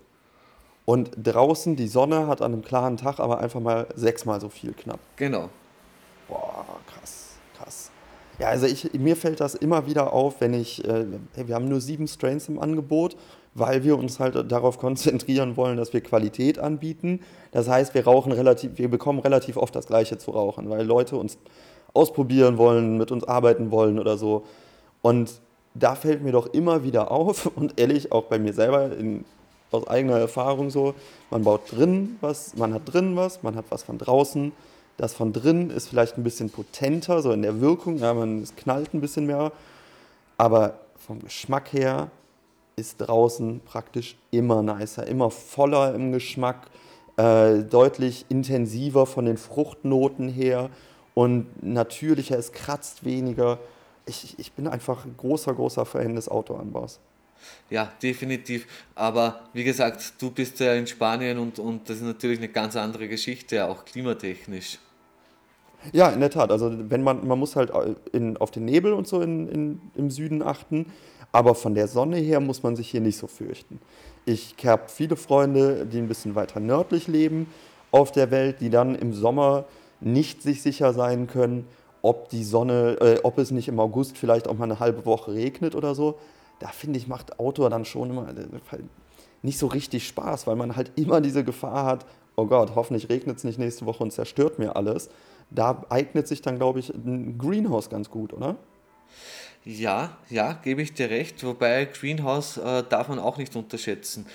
Und 0.85 1.11
draußen 1.23 1.77
die 1.77 1.87
Sonne 1.87 2.27
hat 2.27 2.43
an 2.43 2.53
einem 2.53 2.63
klaren 2.63 2.97
Tag 2.97 3.21
aber 3.21 3.39
einfach 3.39 3.61
mal 3.61 3.87
sechsmal 3.95 4.41
so 4.41 4.49
viel 4.49 4.73
knapp. 4.73 4.99
Genau. 5.17 5.49
Boah, 6.29 6.65
krass, 6.87 7.37
krass. 7.57 7.91
Ja, 8.39 8.49
also 8.49 8.67
ich, 8.67 8.93
mir 8.95 9.17
fällt 9.17 9.41
das 9.41 9.55
immer 9.55 9.87
wieder 9.87 10.13
auf, 10.13 10.41
wenn 10.41 10.55
ich, 10.55 10.85
äh, 10.85 11.05
wir 11.37 11.55
haben 11.55 11.69
nur 11.69 11.81
sieben 11.81 12.09
Strains 12.09 12.49
im 12.49 12.59
Angebot, 12.59 13.17
weil 13.55 13.85
wir 13.85 13.97
uns 13.97 14.19
halt 14.19 14.51
darauf 14.51 14.79
konzentrieren 14.81 15.57
wollen, 15.57 15.77
dass 15.77 15.93
wir 15.93 16.01
Qualität 16.01 16.59
anbieten. 16.59 17.21
Das 17.53 17.69
heißt, 17.69 17.95
wir 17.95 18.05
rauchen 18.05 18.33
relativ, 18.33 18.79
wir 18.79 18.89
bekommen 18.89 19.21
relativ 19.21 19.57
oft 19.57 19.77
das 19.77 19.87
Gleiche 19.87 20.19
zu 20.19 20.33
rauchen, 20.33 20.69
weil 20.71 20.85
Leute 20.85 21.17
uns 21.17 21.39
ausprobieren 21.95 22.59
wollen, 22.59 22.97
mit 22.97 23.13
uns 23.13 23.25
arbeiten 23.25 23.71
wollen 23.71 23.99
oder 23.99 24.17
so. 24.17 24.45
Und 25.03 25.41
da 25.75 25.95
fällt 25.95 26.23
mir 26.23 26.33
doch 26.33 26.47
immer 26.49 26.83
wieder 26.83 27.11
auf 27.11 27.47
und 27.55 27.79
ehrlich 27.79 28.11
auch 28.11 28.25
bei 28.25 28.39
mir 28.39 28.53
selber 28.53 28.97
in 28.97 29.25
aus 29.75 29.87
eigener 29.89 30.19
Erfahrung 30.19 30.71
so, 30.71 30.95
man 31.31 31.43
baut 31.43 31.73
drin 31.73 32.17
was, 32.21 32.57
man 32.57 32.75
hat 32.75 32.93
drin 32.93 33.17
was, 33.17 33.43
man 33.43 33.57
hat 33.57 33.67
was 33.71 33.83
von 33.83 33.99
draußen. 33.99 34.53
Das 34.97 35.15
von 35.15 35.33
drin 35.33 35.71
ist 35.71 35.89
vielleicht 35.89 36.19
ein 36.19 36.23
bisschen 36.23 36.51
potenter, 36.51 37.23
so 37.23 37.33
in 37.33 37.43
der 37.43 37.61
Wirkung, 37.61 37.99
ja, 37.99 38.13
man 38.15 38.43
es 38.43 38.55
knallt 38.55 38.95
ein 38.95 39.01
bisschen 39.01 39.27
mehr. 39.27 39.53
Aber 40.37 40.75
vom 40.97 41.21
Geschmack 41.21 41.73
her 41.73 42.11
ist 42.77 42.99
draußen 42.99 43.61
praktisch 43.65 44.17
immer 44.31 44.63
nicer, 44.63 45.07
immer 45.07 45.31
voller 45.31 45.95
im 45.95 46.13
Geschmack, 46.13 46.69
äh, 47.17 47.59
deutlich 47.63 48.27
intensiver 48.29 49.07
von 49.07 49.25
den 49.25 49.37
Fruchtnoten 49.37 50.29
her 50.29 50.71
und 51.15 51.47
natürlicher, 51.63 52.39
es 52.39 52.53
kratzt 52.53 53.05
weniger. 53.05 53.59
Ich, 54.07 54.39
ich 54.39 54.53
bin 54.53 54.67
einfach 54.67 55.05
ein 55.05 55.15
großer, 55.17 55.55
großer 55.55 55.85
Fan 55.85 56.15
des 56.15 56.29
Autoanbaus. 56.29 57.01
Ja, 57.71 57.93
definitiv. 58.03 58.67
Aber 58.95 59.41
wie 59.53 59.65
gesagt, 59.65 60.15
du 60.19 60.31
bist 60.31 60.61
ja 60.61 60.75
in 60.75 60.87
Spanien 60.87 61.39
und, 61.39 61.59
und 61.59 61.89
das 61.89 61.97
ist 61.97 62.03
natürlich 62.03 62.39
eine 62.39 62.49
ganz 62.49 62.77
andere 62.77 63.09
Geschichte, 63.09 63.67
auch 63.67 63.85
klimatechnisch. 63.85 64.79
Ja, 65.93 66.11
in 66.11 66.21
der 66.21 66.31
Tat. 66.31 66.51
Also 66.51 66.73
wenn 66.91 67.03
man, 67.03 67.27
man 67.27 67.39
muss 67.39 67.57
halt 67.57 67.73
in, 68.13 68.37
auf 68.37 68.51
den 68.51 68.65
Nebel 68.65 68.93
und 68.93 69.09
so 69.09 69.21
in, 69.21 69.49
in, 69.49 69.81
im 69.97 70.11
Süden 70.11 70.43
achten, 70.43 70.87
aber 71.33 71.55
von 71.55 71.75
der 71.75 71.89
Sonne 71.89 72.19
her 72.19 72.41
muss 72.41 72.63
man 72.63 72.77
sich 72.77 72.91
hier 72.91 73.01
nicht 73.01 73.17
so 73.17 73.27
fürchten. 73.27 73.81
Ich 74.25 74.55
habe 74.65 74.85
viele 74.87 75.17
Freunde, 75.17 75.87
die 75.87 75.99
ein 75.99 76.09
bisschen 76.09 76.35
weiter 76.35 76.61
nördlich 76.61 77.09
leben 77.09 77.47
auf 77.91 78.13
der 78.13 78.31
Welt, 78.31 78.61
die 78.61 78.71
dann 78.71 78.95
im 78.95 79.13
Sommer 79.13 79.65
nicht 80.01 80.43
sich 80.43 80.63
sicher 80.63 80.93
sein 80.93 81.27
können, 81.27 81.67
ob 82.03 82.29
die 82.29 82.45
Sonne, 82.45 82.97
äh, 83.01 83.21
ob 83.23 83.39
es 83.39 83.51
nicht 83.51 83.69
im 83.69 83.81
August 83.81 84.19
vielleicht 84.19 84.49
auch 84.49 84.55
mal 84.55 84.65
eine 84.65 84.81
halbe 84.81 85.07
Woche 85.07 85.33
regnet 85.33 85.75
oder 85.75 85.95
so 85.95 86.19
da 86.63 86.69
finde 86.69 86.97
ich, 86.99 87.09
macht 87.09 87.41
Outdoor 87.41 87.71
dann 87.71 87.85
schon 87.85 88.11
immer 88.11 88.29
äh, 88.29 88.79
nicht 89.43 89.59
so 89.59 89.67
richtig 89.67 90.07
Spaß, 90.07 90.47
weil 90.47 90.55
man 90.55 90.77
halt 90.77 90.93
immer 90.95 91.21
diese 91.21 91.43
Gefahr 91.43 91.85
hat, 91.85 92.07
oh 92.37 92.47
Gott, 92.47 92.77
hoffentlich 92.77 93.09
regnet 93.09 93.39
es 93.39 93.45
nicht 93.45 93.59
nächste 93.59 93.85
Woche 93.85 94.05
und 94.05 94.13
zerstört 94.13 94.61
mir 94.61 94.77
alles. 94.77 95.11
Da 95.51 95.85
eignet 95.91 96.29
sich 96.29 96.41
dann, 96.41 96.59
glaube 96.59 96.79
ich, 96.79 96.91
ein 96.91 97.37
Greenhouse 97.37 97.91
ganz 97.91 98.11
gut, 98.11 98.33
oder? 98.33 98.57
Ja, 99.65 100.17
ja, 100.31 100.53
gebe 100.53 100.83
ich 100.83 100.95
dir 100.95 101.11
recht. 101.11 101.43
Wobei 101.45 101.85
Greenhouse 101.87 102.59
äh, 102.59 102.85
darf 102.89 103.09
man 103.09 103.19
auch 103.19 103.39
nicht 103.39 103.55
unterschätzen. 103.57 104.27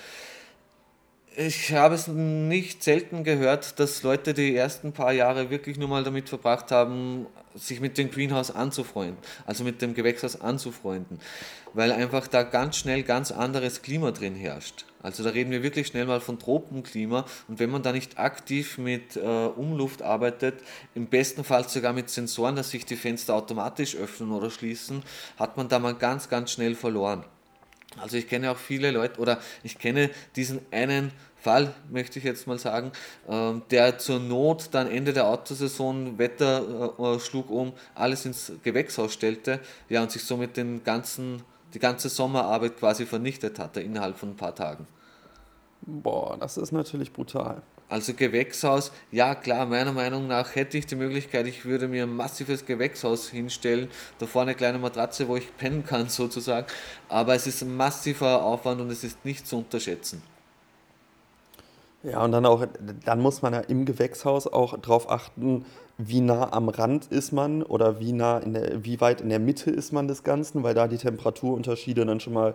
Ich 1.40 1.72
habe 1.72 1.94
es 1.94 2.08
nicht 2.08 2.82
selten 2.82 3.22
gehört, 3.22 3.78
dass 3.78 4.02
Leute 4.02 4.34
die 4.34 4.56
ersten 4.56 4.90
paar 4.90 5.12
Jahre 5.12 5.50
wirklich 5.50 5.78
nur 5.78 5.86
mal 5.86 6.02
damit 6.02 6.28
verbracht 6.28 6.72
haben, 6.72 7.26
sich 7.54 7.80
mit 7.80 7.96
dem 7.96 8.10
Greenhouse 8.10 8.50
anzufreunden, 8.50 9.18
also 9.46 9.62
mit 9.62 9.80
dem 9.80 9.94
Gewächshaus 9.94 10.40
anzufreunden, 10.40 11.20
weil 11.74 11.92
einfach 11.92 12.26
da 12.26 12.42
ganz 12.42 12.78
schnell 12.78 13.04
ganz 13.04 13.30
anderes 13.30 13.82
Klima 13.82 14.10
drin 14.10 14.34
herrscht. 14.34 14.84
Also 15.00 15.22
da 15.22 15.30
reden 15.30 15.52
wir 15.52 15.62
wirklich 15.62 15.86
schnell 15.86 16.06
mal 16.06 16.20
von 16.20 16.40
Tropenklima 16.40 17.24
und 17.46 17.60
wenn 17.60 17.70
man 17.70 17.84
da 17.84 17.92
nicht 17.92 18.18
aktiv 18.18 18.76
mit 18.76 19.14
äh, 19.14 19.20
Umluft 19.20 20.02
arbeitet, 20.02 20.54
im 20.96 21.06
besten 21.06 21.44
Fall 21.44 21.68
sogar 21.68 21.92
mit 21.92 22.10
Sensoren, 22.10 22.56
dass 22.56 22.70
sich 22.70 22.84
die 22.84 22.96
Fenster 22.96 23.36
automatisch 23.36 23.94
öffnen 23.94 24.32
oder 24.32 24.50
schließen, 24.50 25.04
hat 25.38 25.56
man 25.56 25.68
da 25.68 25.78
mal 25.78 25.94
ganz, 25.94 26.28
ganz 26.28 26.50
schnell 26.50 26.74
verloren. 26.74 27.22
Also 27.96 28.16
ich 28.16 28.28
kenne 28.28 28.50
auch 28.50 28.56
viele 28.56 28.90
Leute 28.90 29.20
oder 29.20 29.40
ich 29.62 29.78
kenne 29.78 30.10
diesen 30.36 30.60
einen 30.70 31.12
Fall, 31.40 31.72
möchte 31.90 32.18
ich 32.18 32.24
jetzt 32.24 32.46
mal 32.46 32.58
sagen, 32.58 32.92
ähm, 33.28 33.62
der 33.70 33.98
zur 33.98 34.18
Not 34.18 34.70
dann 34.72 34.90
Ende 34.90 35.12
der 35.12 35.28
Autosaison 35.28 36.18
Wetter 36.18 36.94
äh, 36.98 37.02
äh, 37.02 37.20
schlug 37.20 37.50
um, 37.50 37.72
alles 37.94 38.26
ins 38.26 38.52
Gewächshaus 38.62 39.12
stellte 39.12 39.60
ja, 39.88 40.02
und 40.02 40.10
sich 40.10 40.24
somit 40.24 40.56
den 40.56 40.82
ganzen, 40.82 41.42
die 41.74 41.78
ganze 41.78 42.08
Sommerarbeit 42.08 42.76
quasi 42.76 43.06
vernichtet 43.06 43.58
hatte 43.58 43.80
innerhalb 43.80 44.18
von 44.18 44.30
ein 44.30 44.36
paar 44.36 44.54
Tagen. 44.54 44.86
Boah, 45.82 46.36
das 46.38 46.56
ist 46.56 46.72
natürlich 46.72 47.12
brutal. 47.12 47.62
Also 47.88 48.12
Gewächshaus, 48.12 48.92
ja 49.10 49.34
klar, 49.34 49.64
meiner 49.64 49.92
Meinung 49.92 50.26
nach 50.26 50.54
hätte 50.54 50.76
ich 50.76 50.84
die 50.84 50.96
Möglichkeit, 50.96 51.46
ich 51.46 51.64
würde 51.64 51.88
mir 51.88 52.02
ein 52.02 52.14
massives 52.14 52.66
Gewächshaus 52.66 53.30
hinstellen, 53.30 53.88
da 54.18 54.26
vorne 54.26 54.50
eine 54.50 54.58
kleine 54.58 54.78
Matratze, 54.78 55.26
wo 55.26 55.36
ich 55.36 55.56
pennen 55.56 55.84
kann 55.86 56.08
sozusagen, 56.08 56.66
aber 57.08 57.34
es 57.34 57.46
ist 57.46 57.62
ein 57.62 57.74
massiver 57.74 58.42
Aufwand 58.42 58.80
und 58.80 58.90
es 58.90 59.04
ist 59.04 59.24
nicht 59.24 59.46
zu 59.46 59.56
unterschätzen. 59.56 60.22
Ja, 62.04 62.24
und 62.24 62.30
dann 62.30 62.46
auch, 62.46 62.64
dann 63.04 63.20
muss 63.20 63.42
man 63.42 63.52
ja 63.52 63.60
im 63.60 63.84
Gewächshaus 63.84 64.46
auch 64.46 64.78
darauf 64.78 65.10
achten, 65.10 65.64
wie 65.96 66.20
nah 66.20 66.52
am 66.52 66.68
Rand 66.68 67.06
ist 67.06 67.32
man 67.32 67.62
oder 67.62 67.98
wie 67.98 68.12
nah 68.12 68.38
in 68.38 68.54
der, 68.54 68.84
wie 68.84 69.00
weit 69.00 69.20
in 69.20 69.28
der 69.30 69.40
Mitte 69.40 69.70
ist 69.70 69.92
man 69.92 70.06
des 70.06 70.22
Ganzen, 70.22 70.62
weil 70.62 70.74
da 70.74 70.86
die 70.86 70.96
Temperaturunterschiede 70.96 72.06
dann 72.06 72.20
schon 72.20 72.34
mal 72.34 72.54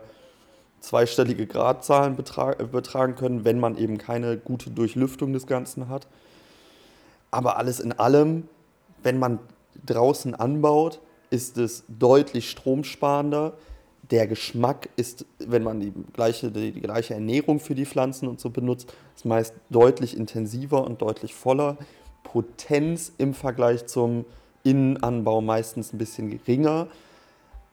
zweistellige 0.80 1.46
Gradzahlen 1.46 2.16
betragen 2.16 3.16
können, 3.16 3.44
wenn 3.44 3.60
man 3.60 3.76
eben 3.76 3.98
keine 3.98 4.38
gute 4.38 4.70
Durchlüftung 4.70 5.32
des 5.32 5.46
Ganzen 5.46 5.88
hat. 5.88 6.06
Aber 7.30 7.58
alles 7.58 7.80
in 7.80 7.92
allem, 7.92 8.48
wenn 9.02 9.18
man 9.18 9.40
draußen 9.84 10.34
anbaut, 10.34 11.00
ist 11.30 11.58
es 11.58 11.84
deutlich 11.88 12.50
stromsparender. 12.50 13.54
Der 14.10 14.26
Geschmack 14.26 14.88
ist, 14.96 15.24
wenn 15.38 15.62
man 15.62 15.80
die 15.80 15.92
gleiche, 16.12 16.50
die, 16.50 16.72
die 16.72 16.80
gleiche 16.80 17.14
Ernährung 17.14 17.60
für 17.60 17.74
die 17.74 17.86
Pflanzen 17.86 18.28
und 18.28 18.40
so 18.40 18.50
benutzt, 18.50 18.92
ist 19.16 19.24
meist 19.24 19.54
deutlich 19.70 20.16
intensiver 20.16 20.84
und 20.84 21.00
deutlich 21.00 21.34
voller. 21.34 21.78
Potenz 22.22 23.12
im 23.18 23.34
Vergleich 23.34 23.86
zum 23.86 24.24
Innenanbau 24.62 25.40
meistens 25.40 25.92
ein 25.92 25.98
bisschen 25.98 26.30
geringer. 26.30 26.88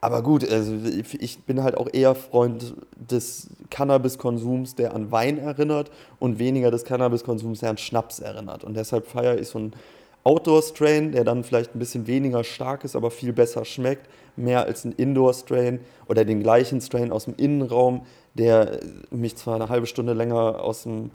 Aber 0.02 0.24
gut, 0.24 0.50
also 0.50 0.74
ich 0.84 1.44
bin 1.44 1.62
halt 1.62 1.78
auch 1.78 1.88
eher 1.94 2.16
Freund 2.16 2.74
des 2.96 3.50
Cannabiskonsums, 3.70 4.74
der 4.74 4.96
an 4.96 5.12
Wein 5.12 5.38
erinnert 5.38 5.92
und 6.20 6.40
weniger 6.40 6.72
des 6.72 6.86
Cannabiskonsums, 6.86 7.60
der 7.60 7.70
an 7.70 7.78
Schnaps 7.78 8.20
erinnert. 8.20 8.64
Und 8.64 8.76
deshalb 8.76 9.06
feiere 9.06 9.40
ich 9.40 9.50
so 9.50 9.60
einen 9.60 9.74
Outdoor-Strain, 10.24 11.12
der 11.12 11.24
dann 11.24 11.44
vielleicht 11.44 11.76
ein 11.76 11.80
bisschen 11.80 12.08
weniger 12.08 12.44
stark 12.44 12.84
ist, 12.84 12.96
aber 12.96 13.12
viel 13.12 13.32
besser 13.32 13.64
schmeckt, 13.64 14.10
mehr 14.36 14.66
als 14.66 14.86
ein 14.86 14.94
Indoor-Strain 14.94 15.80
oder 16.08 16.26
den 16.26 16.42
gleichen 16.42 16.82
Strain 16.82 17.12
aus 17.12 17.26
dem 17.26 17.36
Innenraum, 17.38 18.06
der 18.34 18.80
mich 19.10 19.36
zwar 19.36 19.56
eine 19.56 19.70
halbe 19.70 19.88
Stunde 19.88 20.14
länger 20.14 20.62
aus 20.64 20.84
dem 20.84 21.12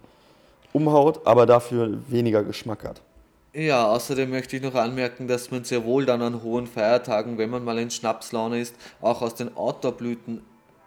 umhaut, 0.73 1.27
aber 1.27 1.47
dafür 1.47 1.99
weniger 2.09 2.43
Geschmack 2.43 2.85
hat. 2.85 3.01
Ja, 3.55 3.87
außerdem 3.87 4.29
möchte 4.29 4.57
ich 4.57 4.63
noch 4.63 4.75
anmerken, 4.75 5.29
dass 5.29 5.51
man 5.51 5.65
sehr 5.65 5.85
wohl 5.85 6.05
dann 6.05 6.21
an 6.21 6.43
hohen 6.43 6.67
Feiertagen, 6.67 7.39
wenn 7.39 7.49
man 7.49 7.65
mal 7.65 7.79
in 7.79 7.91
Schnapslaune 7.91 8.61
ist, 8.61 8.75
auch 9.01 9.23
aus 9.23 9.35
den 9.35 9.57
Outdoor-Blüten 9.57 10.43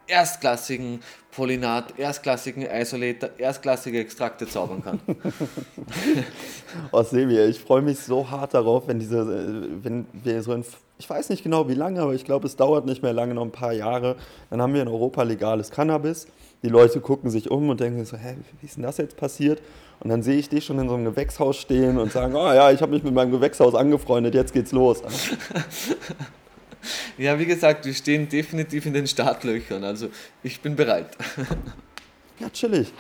erstklassigen 0.10 1.02
Pollinat, 1.32 1.98
erstklassigen 1.98 2.64
Isolator, 2.64 3.30
erstklassige 3.38 4.00
Extrakte 4.00 4.48
zaubern 4.48 4.84
kann. 4.84 5.00
oh, 6.92 7.04
Sebi, 7.04 7.40
ich 7.40 7.60
freue 7.60 7.82
mich 7.82 8.00
so 8.00 8.30
hart 8.30 8.54
darauf, 8.54 8.88
wenn 8.88 9.00
diese, 9.00 9.84
wenn 9.84 10.08
wir 10.12 10.42
so 10.42 10.54
in, 10.54 10.66
ich 10.98 11.10
weiß 11.10 11.30
nicht 11.30 11.44
genau 11.44 11.70
wie 11.70 11.76
lange, 11.76 12.02
aber 12.02 12.14
ich 12.14 12.26
glaube, 12.26 12.48
es 12.48 12.56
dauert 12.56 12.86
nicht 12.86 13.04
mehr 13.04 13.14
lange, 13.14 13.36
noch 13.36 13.44
ein 13.44 13.52
paar 13.52 13.74
Jahre, 13.74 14.16
dann 14.50 14.62
haben 14.62 14.74
wir 14.74 14.82
in 14.82 14.88
Europa 14.88 15.24
legales 15.24 15.72
Cannabis. 15.72 16.28
Die 16.62 16.70
Leute 16.70 17.00
gucken 17.00 17.30
sich 17.30 17.50
um 17.50 17.70
und 17.70 17.80
denken 17.80 18.04
so, 18.04 18.18
hä, 18.18 18.36
wie 18.60 18.66
ist 18.66 18.76
denn 18.76 18.84
das 18.84 18.98
jetzt 18.98 19.16
passiert? 19.16 19.62
Und 20.02 20.10
dann 20.10 20.24
sehe 20.24 20.38
ich 20.38 20.50
dich 20.50 20.66
schon 20.66 20.80
in 20.80 20.90
so 20.90 20.96
einem 20.96 21.06
Gewächshaus 21.06 21.58
stehen 21.58 21.98
und 21.98 22.12
sagen, 22.12 22.36
oh 22.36 22.52
ja, 22.52 22.72
ich 22.72 22.82
habe 22.82 22.92
mich 22.92 23.04
mit 23.04 23.14
meinem 23.14 23.32
Gewächshaus 23.32 23.76
angefreundet, 23.76 24.34
jetzt 24.34 24.54
geht's 24.54 24.72
los. 24.72 25.02
ja, 27.18 27.38
wie 27.40 27.46
gesagt, 27.46 27.86
wir 27.86 27.94
stehen 27.94 28.30
definitiv 28.30 28.86
in 28.86 28.94
den 28.94 29.08
Startlöchern, 29.08 29.84
also 29.84 30.10
ich 30.44 30.62
bin 30.62 30.76
bereit. 30.76 31.18
ja, 32.40 32.50
chillig. 32.50 32.94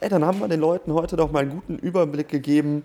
Ey, 0.00 0.08
dann 0.08 0.24
haben 0.24 0.38
wir 0.38 0.48
den 0.48 0.60
Leuten 0.60 0.92
heute 0.92 1.16
doch 1.16 1.32
mal 1.32 1.40
einen 1.40 1.50
guten 1.50 1.76
Überblick 1.76 2.28
gegeben 2.28 2.84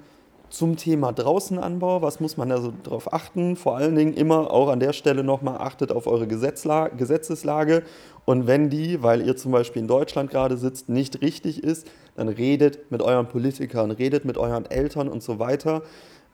zum 0.53 0.77
Thema 0.77 1.11
Draußenanbau. 1.11 2.01
Was 2.01 2.19
muss 2.19 2.37
man 2.37 2.51
also 2.51 2.73
darauf 2.83 3.11
achten? 3.11 3.55
Vor 3.55 3.75
allen 3.77 3.95
Dingen 3.95 4.13
immer 4.13 4.51
auch 4.51 4.69
an 4.69 4.79
der 4.79 4.93
Stelle 4.93 5.23
nochmal 5.23 5.57
achtet 5.57 5.91
auf 5.91 6.07
eure 6.07 6.27
Gesetzeslage. 6.27 7.83
Und 8.25 8.47
wenn 8.47 8.69
die, 8.69 9.01
weil 9.01 9.25
ihr 9.25 9.35
zum 9.35 9.51
Beispiel 9.51 9.81
in 9.81 9.87
Deutschland 9.87 10.29
gerade 10.29 10.57
sitzt, 10.57 10.89
nicht 10.89 11.21
richtig 11.21 11.63
ist, 11.63 11.87
dann 12.15 12.29
redet 12.29 12.91
mit 12.91 13.01
euren 13.01 13.27
Politikern, 13.27 13.91
redet 13.91 14.25
mit 14.25 14.37
euren 14.37 14.65
Eltern 14.67 15.09
und 15.09 15.23
so 15.23 15.39
weiter. 15.39 15.81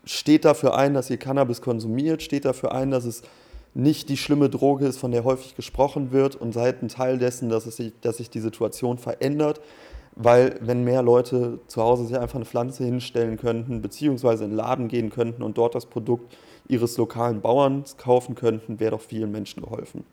Steht 0.04 0.46
dafür 0.46 0.76
ein, 0.76 0.94
dass 0.94 1.10
ihr 1.10 1.18
Cannabis 1.18 1.62
konsumiert, 1.62 2.22
steht 2.22 2.46
dafür 2.46 2.74
ein, 2.74 2.92
dass 2.92 3.06
es 3.06 3.22
nicht 3.80 4.10
die 4.10 4.18
schlimme 4.18 4.50
Droge 4.50 4.86
ist, 4.86 4.98
von 4.98 5.12
der 5.12 5.24
häufig 5.24 5.56
gesprochen 5.56 6.12
wird 6.12 6.36
und 6.36 6.54
seid 6.54 6.82
ein 6.82 6.90
Teil 6.90 7.18
dessen, 7.18 7.50
dass, 7.50 7.66
es 7.66 7.78
sich, 7.78 7.94
dass 8.02 8.18
sich 8.18 8.30
die 8.30 8.40
Situation 8.40 8.98
verändert. 8.98 9.62
Weil 10.16 10.58
wenn 10.62 10.84
mehr 10.84 11.02
Leute 11.02 11.60
zu 11.68 11.82
Hause 11.82 12.06
sich 12.06 12.18
einfach 12.18 12.36
eine 12.36 12.46
Pflanze 12.46 12.84
hinstellen 12.84 13.38
könnten, 13.38 13.82
beziehungsweise 13.82 14.44
in 14.44 14.52
den 14.52 14.58
Laden 14.58 14.88
gehen 14.90 15.10
könnten 15.10 15.44
und 15.44 15.58
dort 15.58 15.76
das 15.76 15.86
Produkt 15.86 16.36
ihres 16.68 16.98
lokalen 16.98 17.42
Bauerns 17.42 17.96
kaufen 17.96 18.36
könnten, 18.36 18.80
wäre 18.80 18.92
doch 18.92 19.02
vielen 19.02 19.32
Menschen 19.32 19.64
geholfen. 19.64 20.04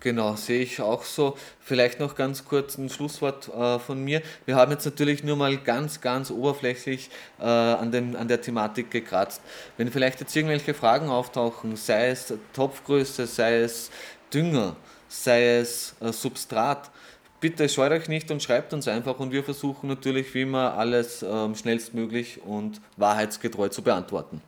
Genau, 0.00 0.36
sehe 0.36 0.62
ich 0.62 0.80
auch 0.80 1.02
so. 1.02 1.36
Vielleicht 1.60 1.98
noch 1.98 2.14
ganz 2.14 2.44
kurz 2.44 2.78
ein 2.78 2.88
Schlusswort 2.88 3.48
äh, 3.48 3.80
von 3.80 4.02
mir. 4.02 4.22
Wir 4.46 4.54
haben 4.54 4.70
jetzt 4.70 4.84
natürlich 4.84 5.24
nur 5.24 5.36
mal 5.36 5.56
ganz, 5.56 6.00
ganz 6.00 6.30
oberflächlich 6.30 7.10
äh, 7.40 7.44
an, 7.44 7.90
dem, 7.90 8.14
an 8.14 8.28
der 8.28 8.40
Thematik 8.40 8.92
gekratzt. 8.92 9.42
Wenn 9.76 9.90
vielleicht 9.90 10.20
jetzt 10.20 10.36
irgendwelche 10.36 10.72
Fragen 10.72 11.08
auftauchen, 11.08 11.74
sei 11.74 12.10
es 12.10 12.32
Topfgröße, 12.52 13.26
sei 13.26 13.60
es 13.60 13.90
Dünger, 14.32 14.76
sei 15.08 15.56
es 15.56 15.96
äh, 16.00 16.12
Substrat, 16.12 16.92
bitte 17.40 17.68
scheut 17.68 17.90
euch 17.90 18.08
nicht 18.08 18.30
und 18.30 18.40
schreibt 18.40 18.72
uns 18.72 18.86
einfach 18.86 19.18
und 19.18 19.32
wir 19.32 19.42
versuchen 19.42 19.88
natürlich 19.88 20.32
wie 20.34 20.42
immer 20.42 20.74
alles 20.74 21.24
ähm, 21.28 21.56
schnellstmöglich 21.56 22.40
und 22.44 22.80
wahrheitsgetreu 22.96 23.68
zu 23.68 23.82
beantworten. 23.82 24.42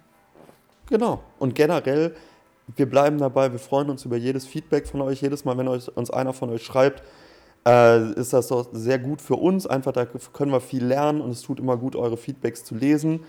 Genau. 0.88 1.22
Und 1.38 1.54
generell 1.54 2.14
wir 2.76 2.88
bleiben 2.88 3.18
dabei, 3.18 3.52
wir 3.52 3.58
freuen 3.58 3.90
uns 3.90 4.04
über 4.04 4.16
jedes 4.16 4.46
Feedback 4.46 4.86
von 4.86 5.00
euch. 5.02 5.22
Jedes 5.22 5.44
Mal, 5.44 5.56
wenn 5.58 5.68
euch, 5.68 5.94
uns 5.96 6.10
einer 6.10 6.32
von 6.32 6.50
euch 6.50 6.62
schreibt, 6.62 7.02
äh, 7.66 8.12
ist 8.12 8.32
das 8.32 8.48
doch 8.48 8.68
sehr 8.72 8.98
gut 8.98 9.20
für 9.20 9.36
uns. 9.36 9.66
Einfach, 9.66 9.92
da 9.92 10.04
können 10.06 10.52
wir 10.52 10.60
viel 10.60 10.84
lernen 10.84 11.20
und 11.20 11.30
es 11.30 11.42
tut 11.42 11.60
immer 11.60 11.76
gut, 11.76 11.96
eure 11.96 12.16
Feedbacks 12.16 12.64
zu 12.64 12.74
lesen. 12.74 13.20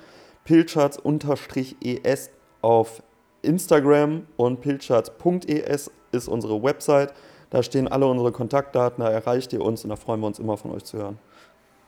Pilchards-es 0.44 2.30
auf 2.62 3.04
Instagram 3.42 4.28
und 4.38 4.62
pilchards.es 4.62 5.92
ist 6.12 6.28
unsere 6.28 6.62
Website. 6.62 7.14
Da 7.50 7.64
stehen 7.64 7.88
alle 7.88 8.08
unsere 8.08 8.32
Kontaktdaten, 8.32 9.04
da 9.04 9.10
erreicht 9.10 9.52
ihr 9.54 9.62
uns 9.62 9.84
und 9.84 9.90
da 9.90 9.98
freuen 9.98 10.22
wir 10.22 10.28
uns 10.28 10.40
immer 10.40 10.58
von 10.58 10.72
euch 10.72 10.86
zu 10.86 10.98
hören. 10.98 11.20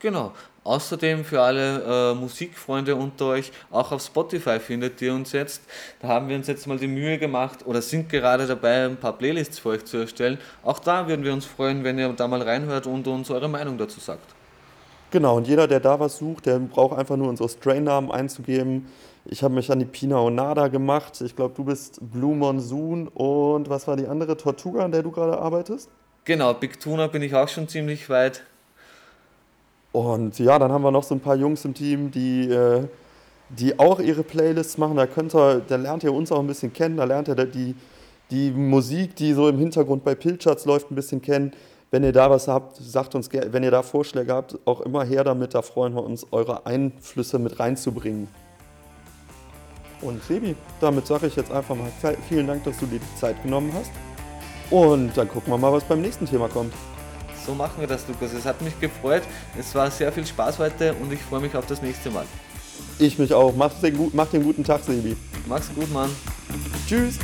Genau. 0.04 0.32
Außerdem 0.64 1.24
für 1.24 1.40
alle 1.40 2.12
äh, 2.12 2.14
Musikfreunde 2.14 2.94
unter 2.94 3.28
euch, 3.28 3.50
auch 3.70 3.90
auf 3.90 4.02
Spotify 4.02 4.60
findet 4.60 5.00
ihr 5.00 5.14
uns 5.14 5.32
jetzt. 5.32 5.62
Da 6.02 6.08
haben 6.08 6.28
wir 6.28 6.36
uns 6.36 6.46
jetzt 6.46 6.66
mal 6.66 6.76
die 6.76 6.88
Mühe 6.88 7.16
gemacht 7.16 7.60
oder 7.64 7.80
sind 7.80 8.10
gerade 8.10 8.46
dabei, 8.46 8.84
ein 8.84 8.98
paar 8.98 9.14
Playlists 9.14 9.60
für 9.60 9.70
euch 9.70 9.86
zu 9.86 9.96
erstellen. 9.96 10.36
Auch 10.62 10.78
da 10.78 11.08
würden 11.08 11.24
wir 11.24 11.32
uns 11.32 11.46
freuen, 11.46 11.84
wenn 11.84 11.98
ihr 11.98 12.12
da 12.12 12.28
mal 12.28 12.42
reinhört 12.42 12.86
und 12.86 13.08
uns 13.08 13.30
eure 13.30 13.48
Meinung 13.48 13.78
dazu 13.78 13.98
sagt. 13.98 14.34
Genau, 15.10 15.38
und 15.38 15.48
jeder, 15.48 15.66
der 15.66 15.80
da 15.80 15.98
was 15.98 16.18
sucht, 16.18 16.44
der 16.44 16.58
braucht 16.58 16.98
einfach 16.98 17.16
nur 17.16 17.30
unsere 17.30 17.48
Strain-Namen 17.48 18.10
einzugeben. 18.10 18.88
Ich 19.24 19.42
habe 19.42 19.54
mich 19.54 19.72
an 19.72 19.78
die 19.78 19.86
Pina 19.86 20.18
Onada 20.18 20.68
gemacht. 20.68 21.18
Ich 21.22 21.34
glaube, 21.34 21.54
du 21.56 21.64
bist 21.64 21.98
Blue 22.02 22.36
Monsoon 22.36 23.08
und 23.08 23.70
was 23.70 23.88
war 23.88 23.96
die 23.96 24.06
andere 24.06 24.36
Tortuga, 24.36 24.84
an 24.84 24.92
der 24.92 25.02
du 25.02 25.10
gerade 25.10 25.38
arbeitest? 25.38 25.88
Genau, 26.26 26.52
Big 26.52 26.78
Tuna 26.78 27.06
bin 27.06 27.22
ich 27.22 27.34
auch 27.34 27.48
schon 27.48 27.68
ziemlich 27.68 28.10
weit. 28.10 28.42
Und 29.94 30.40
ja, 30.40 30.58
dann 30.58 30.72
haben 30.72 30.82
wir 30.82 30.90
noch 30.90 31.04
so 31.04 31.14
ein 31.14 31.20
paar 31.20 31.36
Jungs 31.36 31.64
im 31.64 31.72
Team, 31.72 32.10
die, 32.10 32.50
äh, 32.50 32.82
die 33.48 33.78
auch 33.78 34.00
ihre 34.00 34.24
Playlists 34.24 34.76
machen. 34.76 34.96
Da, 34.96 35.06
könnt 35.06 35.32
ihr, 35.36 35.60
da 35.60 35.76
lernt 35.76 36.02
ihr 36.02 36.12
uns 36.12 36.32
auch 36.32 36.40
ein 36.40 36.48
bisschen 36.48 36.72
kennen. 36.72 36.96
Da 36.96 37.04
lernt 37.04 37.28
ihr 37.28 37.36
die, 37.36 37.76
die 38.32 38.50
Musik, 38.50 39.14
die 39.14 39.32
so 39.34 39.48
im 39.48 39.56
Hintergrund 39.56 40.02
bei 40.02 40.16
Pilchards 40.16 40.64
läuft, 40.64 40.90
ein 40.90 40.96
bisschen 40.96 41.22
kennen. 41.22 41.52
Wenn 41.92 42.02
ihr 42.02 42.10
da 42.10 42.28
was 42.28 42.48
habt, 42.48 42.76
sagt 42.76 43.14
uns 43.14 43.30
gerne, 43.30 43.52
wenn 43.52 43.62
ihr 43.62 43.70
da 43.70 43.84
Vorschläge 43.84 44.34
habt, 44.34 44.58
auch 44.64 44.80
immer 44.80 45.04
her 45.04 45.22
damit. 45.22 45.54
Da 45.54 45.62
freuen 45.62 45.94
wir 45.94 46.02
uns, 46.02 46.26
eure 46.32 46.66
Einflüsse 46.66 47.38
mit 47.38 47.60
reinzubringen. 47.60 48.26
Und 50.00 50.24
Sebi, 50.24 50.56
damit 50.80 51.06
sage 51.06 51.28
ich 51.28 51.36
jetzt 51.36 51.52
einfach 51.52 51.76
mal 51.76 51.92
vielen 52.28 52.48
Dank, 52.48 52.64
dass 52.64 52.76
du 52.80 52.86
dir 52.86 52.98
die 52.98 53.20
Zeit 53.20 53.40
genommen 53.44 53.72
hast. 53.72 53.92
Und 54.72 55.16
dann 55.16 55.28
gucken 55.28 55.52
wir 55.52 55.56
mal, 55.56 55.72
was 55.72 55.84
beim 55.84 56.02
nächsten 56.02 56.26
Thema 56.26 56.48
kommt. 56.48 56.72
So 57.46 57.54
machen 57.54 57.80
wir 57.80 57.86
das, 57.86 58.06
Lukas. 58.08 58.32
Es 58.32 58.44
hat 58.46 58.60
mich 58.62 58.78
gefreut. 58.80 59.22
Es 59.58 59.74
war 59.74 59.90
sehr 59.90 60.10
viel 60.12 60.26
Spaß 60.26 60.58
heute 60.58 60.94
und 60.94 61.12
ich 61.12 61.20
freue 61.20 61.40
mich 61.40 61.54
auf 61.54 61.66
das 61.66 61.82
nächste 61.82 62.10
Mal. 62.10 62.24
Ich 62.98 63.18
mich 63.18 63.32
auch. 63.34 63.54
Mach 63.54 63.72
den, 63.80 64.10
mach 64.12 64.28
den 64.28 64.42
guten 64.42 64.64
Tag, 64.64 64.82
Sebi. 64.82 65.16
Mach's 65.46 65.68
gut, 65.74 65.92
Mann. 65.92 66.10
Tschüss. 66.88 67.18